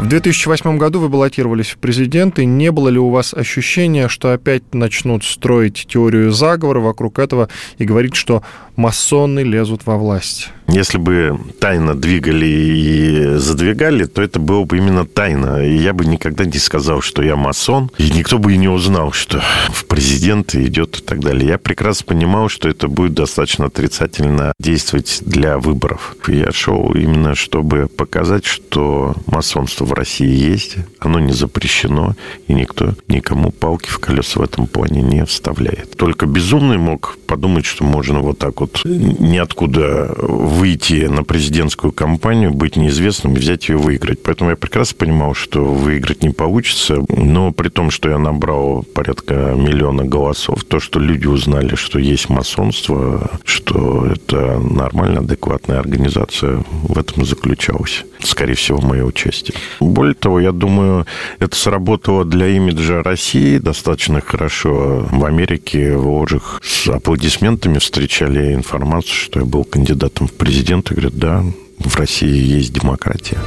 В 0.00 0.06
2008 0.06 0.78
году 0.78 0.98
вы 0.98 1.10
баллотировались 1.10 1.68
в 1.68 1.76
президенты. 1.76 2.46
Не 2.46 2.72
было 2.72 2.88
ли 2.88 2.98
у 2.98 3.10
вас 3.10 3.34
ощущения, 3.34 4.08
что 4.08 4.32
опять 4.32 4.72
начнут 4.72 5.24
строить 5.24 5.86
теорию 5.86 6.32
заговора 6.32 6.80
вокруг 6.80 7.18
этого 7.18 7.50
и 7.76 7.84
говорить, 7.84 8.14
что 8.14 8.42
масоны 8.76 9.40
лезут 9.40 9.84
во 9.84 9.98
власть? 9.98 10.48
Если 10.68 10.96
бы 10.96 11.38
тайно 11.58 11.94
двигали 11.94 12.46
и 12.46 13.36
задвигали, 13.36 14.04
то 14.04 14.22
это 14.22 14.38
было 14.38 14.64
бы 14.64 14.78
именно 14.78 15.04
тайно. 15.04 15.66
И 15.66 15.76
я 15.76 15.92
бы 15.92 16.06
никогда 16.06 16.46
не 16.46 16.58
сказал, 16.58 17.02
что 17.02 17.22
я 17.22 17.36
масон. 17.36 17.90
И 17.98 18.10
никто 18.10 18.38
бы 18.38 18.54
и 18.54 18.56
не 18.56 18.68
узнал, 18.68 19.12
что 19.12 19.42
в 19.70 19.84
президенты 19.84 20.64
идет 20.64 21.00
и 21.00 21.02
так 21.02 21.20
далее. 21.20 21.46
Я 21.46 21.58
прекрасно 21.58 22.06
понимал, 22.06 22.48
что 22.48 22.70
это 22.70 22.88
будет 22.88 23.12
достаточно 23.12 23.66
отрицательно 23.66 24.54
действовать 24.58 25.18
для 25.26 25.58
выборов. 25.58 26.16
Я 26.26 26.52
шел 26.52 26.92
именно, 26.94 27.34
чтобы 27.34 27.88
показать, 27.88 28.46
что 28.46 29.14
масонство 29.26 29.89
в 29.90 29.92
России 29.92 30.32
есть, 30.32 30.76
оно 31.00 31.18
не 31.18 31.32
запрещено, 31.32 32.14
и 32.46 32.54
никто 32.54 32.94
никому 33.08 33.50
палки 33.50 33.88
в 33.88 33.98
колеса 33.98 34.40
в 34.40 34.42
этом 34.42 34.68
плане 34.68 35.02
не 35.02 35.24
вставляет. 35.24 35.96
Только 35.96 36.26
безумный 36.26 36.78
мог 36.78 37.18
подумать, 37.26 37.66
что 37.66 37.84
можно 37.84 38.20
вот 38.20 38.38
так 38.38 38.60
вот 38.60 38.80
ниоткуда 38.84 40.14
выйти 40.18 41.06
на 41.06 41.24
президентскую 41.24 41.92
кампанию, 41.92 42.52
быть 42.52 42.76
неизвестным 42.76 43.34
и 43.34 43.38
взять 43.38 43.68
ее 43.68 43.78
выиграть. 43.78 44.22
Поэтому 44.22 44.50
я 44.50 44.56
прекрасно 44.56 44.96
понимал, 44.96 45.34
что 45.34 45.64
выиграть 45.64 46.22
не 46.22 46.30
получится. 46.30 47.04
Но 47.08 47.52
при 47.52 47.68
том, 47.68 47.90
что 47.90 48.10
я 48.10 48.18
набрал 48.18 48.84
порядка 48.94 49.54
миллиона 49.56 50.04
голосов, 50.04 50.62
то, 50.64 50.78
что 50.78 51.00
люди 51.00 51.26
узнали, 51.26 51.74
что 51.74 51.98
есть 51.98 52.28
масонство, 52.28 53.30
что 53.44 54.06
это 54.06 54.60
нормальная, 54.60 55.20
адекватная 55.20 55.80
организация, 55.80 56.64
в 56.82 56.96
этом 56.96 57.24
заключалось. 57.24 58.04
Скорее 58.22 58.54
всего, 58.54 58.80
мое 58.80 59.04
участие. 59.04 59.56
Более 59.80 60.14
того, 60.14 60.40
я 60.40 60.52
думаю, 60.52 61.06
это 61.38 61.56
сработало 61.56 62.24
для 62.24 62.46
имиджа 62.48 63.02
России 63.02 63.58
достаточно 63.58 64.20
хорошо. 64.20 65.08
В 65.10 65.24
Америке 65.24 65.96
в 65.96 66.08
ложах 66.08 66.60
с 66.62 66.88
аплодисментами 66.88 67.78
встречали 67.78 68.54
информацию, 68.54 69.14
что 69.14 69.40
я 69.40 69.46
был 69.46 69.64
кандидатом 69.64 70.28
в 70.28 70.32
президенты 70.32 70.60
президент 70.60 70.90
и 70.90 70.94
говорит, 70.94 71.18
да, 71.18 71.44
в 71.78 71.96
России 71.96 72.56
есть 72.58 72.72
демократия. 72.72 73.38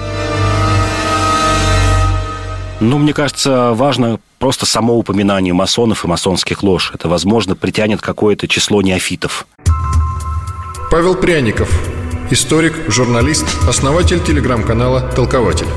Ну, 2.80 2.98
мне 2.98 3.14
кажется, 3.14 3.74
важно 3.74 4.20
просто 4.40 4.66
само 4.66 4.98
упоминание 4.98 5.54
масонов 5.54 6.04
и 6.04 6.08
масонских 6.08 6.64
лож. 6.64 6.92
Это, 6.94 7.08
возможно, 7.08 7.56
притянет 7.56 8.02
какое-то 8.02 8.48
число 8.48 8.82
неофитов. 8.82 9.48
Павел 10.92 11.16
Пряников, 11.16 11.70
историк, 12.30 12.74
журналист, 12.88 13.46
основатель 13.68 14.22
телеграм-канала 14.22 15.02
«Толкователь». 15.16 15.68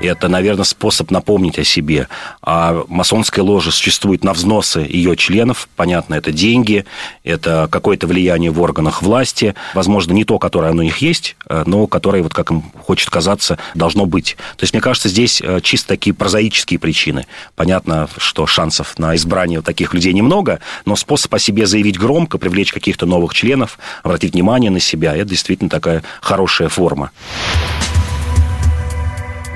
Это, 0.00 0.28
наверное, 0.28 0.64
способ 0.64 1.10
напомнить 1.10 1.58
о 1.58 1.64
себе. 1.64 2.08
А 2.42 2.84
масонская 2.88 3.44
ложа 3.44 3.70
существует 3.70 4.24
на 4.24 4.34
взносы 4.34 4.80
ее 4.80 5.16
членов. 5.16 5.68
Понятно, 5.74 6.14
это 6.14 6.32
деньги, 6.32 6.84
это 7.24 7.68
какое-то 7.70 8.06
влияние 8.06 8.50
в 8.50 8.60
органах 8.60 9.02
власти. 9.02 9.54
Возможно, 9.74 10.12
не 10.12 10.24
то, 10.24 10.38
которое 10.38 10.72
у 10.72 10.82
них 10.82 10.98
есть, 10.98 11.36
э, 11.48 11.64
но 11.66 11.86
которое, 11.86 12.22
вот 12.22 12.34
как 12.34 12.50
им 12.50 12.62
хочет 12.84 13.08
казаться, 13.08 13.58
должно 13.74 14.06
быть. 14.06 14.36
То 14.56 14.64
есть, 14.64 14.74
мне 14.74 14.82
кажется, 14.82 15.08
здесь 15.08 15.40
э, 15.42 15.60
чисто 15.62 15.88
такие 15.88 16.12
прозаические 16.14 16.78
причины. 16.78 17.26
Понятно, 17.54 18.08
что 18.18 18.46
шансов 18.46 18.98
на 18.98 19.16
избрание 19.16 19.62
таких 19.62 19.94
людей 19.94 20.12
немного, 20.12 20.60
но 20.84 20.94
способ 20.96 21.32
о 21.34 21.38
себе 21.38 21.66
заявить 21.66 21.98
громко, 21.98 22.36
привлечь 22.38 22.72
каких-то 22.72 23.06
новых 23.06 23.32
членов, 23.34 23.78
обратить 24.02 24.34
внимание 24.34 24.70
на 24.70 24.80
себя, 24.80 25.16
это 25.16 25.30
действительно 25.30 25.70
такая 25.70 26.02
хорошая 26.20 26.68
форма 26.68 27.10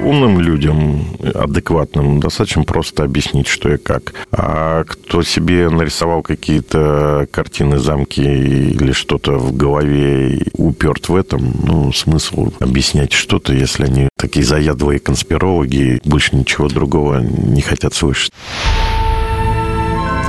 умным 0.03 0.41
людям, 0.41 1.05
адекватным, 1.35 2.21
достаточно 2.21 2.65
просто 2.65 3.05
объяснить, 3.05 3.47
что 3.47 3.73
и 3.73 3.77
как. 3.77 4.15
А 4.33 4.85
кто 4.85 5.23
себе 5.23 5.69
нарисовал 5.69 6.23
какие-то 6.23 7.29
картины, 7.31 7.79
замки 7.79 8.21
или 8.21 8.93
что-то 8.93 9.39
в 9.39 9.57
голове 9.57 10.43
уперт 10.55 11.09
в 11.09 11.17
этом, 11.17 11.55
ну, 11.63 11.93
смысл 11.93 12.53
объяснять 12.61 13.13
что-то, 13.13 13.53
если 13.53 13.85
они 13.85 14.09
такие 14.17 14.45
заядлые 14.45 15.01
конспирологи, 15.01 16.01
больше 16.05 16.37
ничего 16.37 16.69
другого 16.69 17.21
не 17.21 17.63
хотят 17.63 17.95
слышать. 17.95 18.33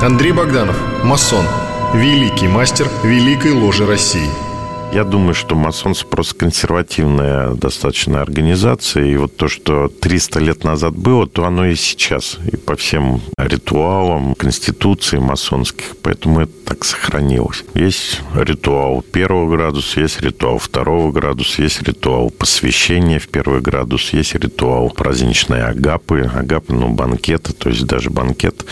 Андрей 0.02 0.32
Богданов, 0.32 0.78
масон, 1.04 1.46
великий 1.94 2.48
мастер 2.48 2.88
Великой 3.04 3.52
Ложи 3.52 3.86
России– 3.86 4.30
Я 4.94 5.06
думаю, 5.06 5.34
что 5.34 5.56
масонство 5.56 6.06
просто 6.06 6.36
консервативная 6.36 7.54
достаточно 7.54 8.22
организация. 8.22 9.06
И 9.06 9.16
вот 9.16 9.38
то, 9.38 9.48
что 9.48 9.88
300 9.88 10.40
лет 10.42 10.64
назад 10.66 10.98
было, 10.98 11.28
то 11.28 11.46
оно 11.46 11.66
и 11.66 11.76
сейчас. 11.76 12.38
И 12.52 12.58
по 12.58 12.76
всем 12.76 13.22
ритуалам, 13.52 14.36
конституции 14.36 15.18
масонских. 15.18 15.96
Поэтому 16.02 16.42
это 16.42 16.52
так 16.66 16.86
сохранилось. 16.86 17.64
Есть 17.76 18.22
ритуал 18.36 19.02
первого 19.02 19.50
градуса, 19.56 20.00
есть 20.00 20.22
ритуал 20.22 20.58
второго 20.58 21.12
градуса, 21.12 21.62
есть 21.62 21.82
ритуал 21.82 22.30
посвящения 22.30 23.20
в 23.20 23.28
первый 23.28 23.62
градус, 23.62 24.14
есть 24.14 24.36
ритуал 24.36 24.90
праздничной 24.90 25.64
агапы. 25.64 26.32
Агапы, 26.34 26.74
ну, 26.74 26.90
банкета, 26.90 27.54
то 27.54 27.70
есть 27.70 27.86
даже 27.86 28.10
банкет 28.10 28.66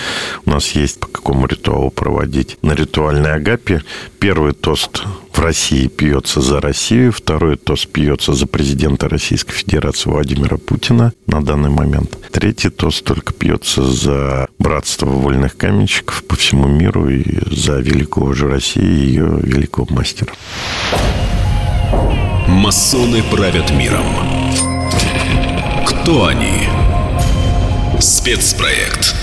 у 0.45 0.49
нас 0.49 0.71
есть 0.71 0.99
по 0.99 1.07
какому 1.07 1.45
ритуалу 1.47 1.89
проводить. 1.89 2.57
На 2.61 2.73
ритуальной 2.73 3.33
агапе 3.33 3.83
первый 4.19 4.53
тост 4.53 5.03
в 5.31 5.39
России 5.39 5.87
пьется 5.87 6.41
за 6.41 6.59
Россию, 6.59 7.11
второй 7.11 7.55
тост 7.55 7.87
пьется 7.87 8.33
за 8.33 8.47
президента 8.47 9.07
Российской 9.07 9.53
Федерации 9.53 10.09
Владимира 10.09 10.57
Путина 10.57 11.13
на 11.27 11.43
данный 11.43 11.69
момент. 11.69 12.17
Третий 12.31 12.69
тост 12.69 13.03
только 13.03 13.33
пьется 13.33 13.83
за 13.83 14.47
братство 14.69 15.07
вольных 15.07 15.57
каменщиков 15.57 16.23
по 16.25 16.35
всему 16.35 16.67
миру 16.67 17.09
и 17.09 17.25
за 17.49 17.79
великого 17.79 18.33
же 18.33 18.47
России 18.47 18.83
и 18.83 19.07
ее 19.07 19.39
великого 19.41 19.87
мастера. 19.89 20.31
Масоны 22.47 23.23
правят 23.23 23.71
миром. 23.71 24.05
Кто 25.87 26.27
они? 26.27 26.67
Спецпроект. 27.99 29.15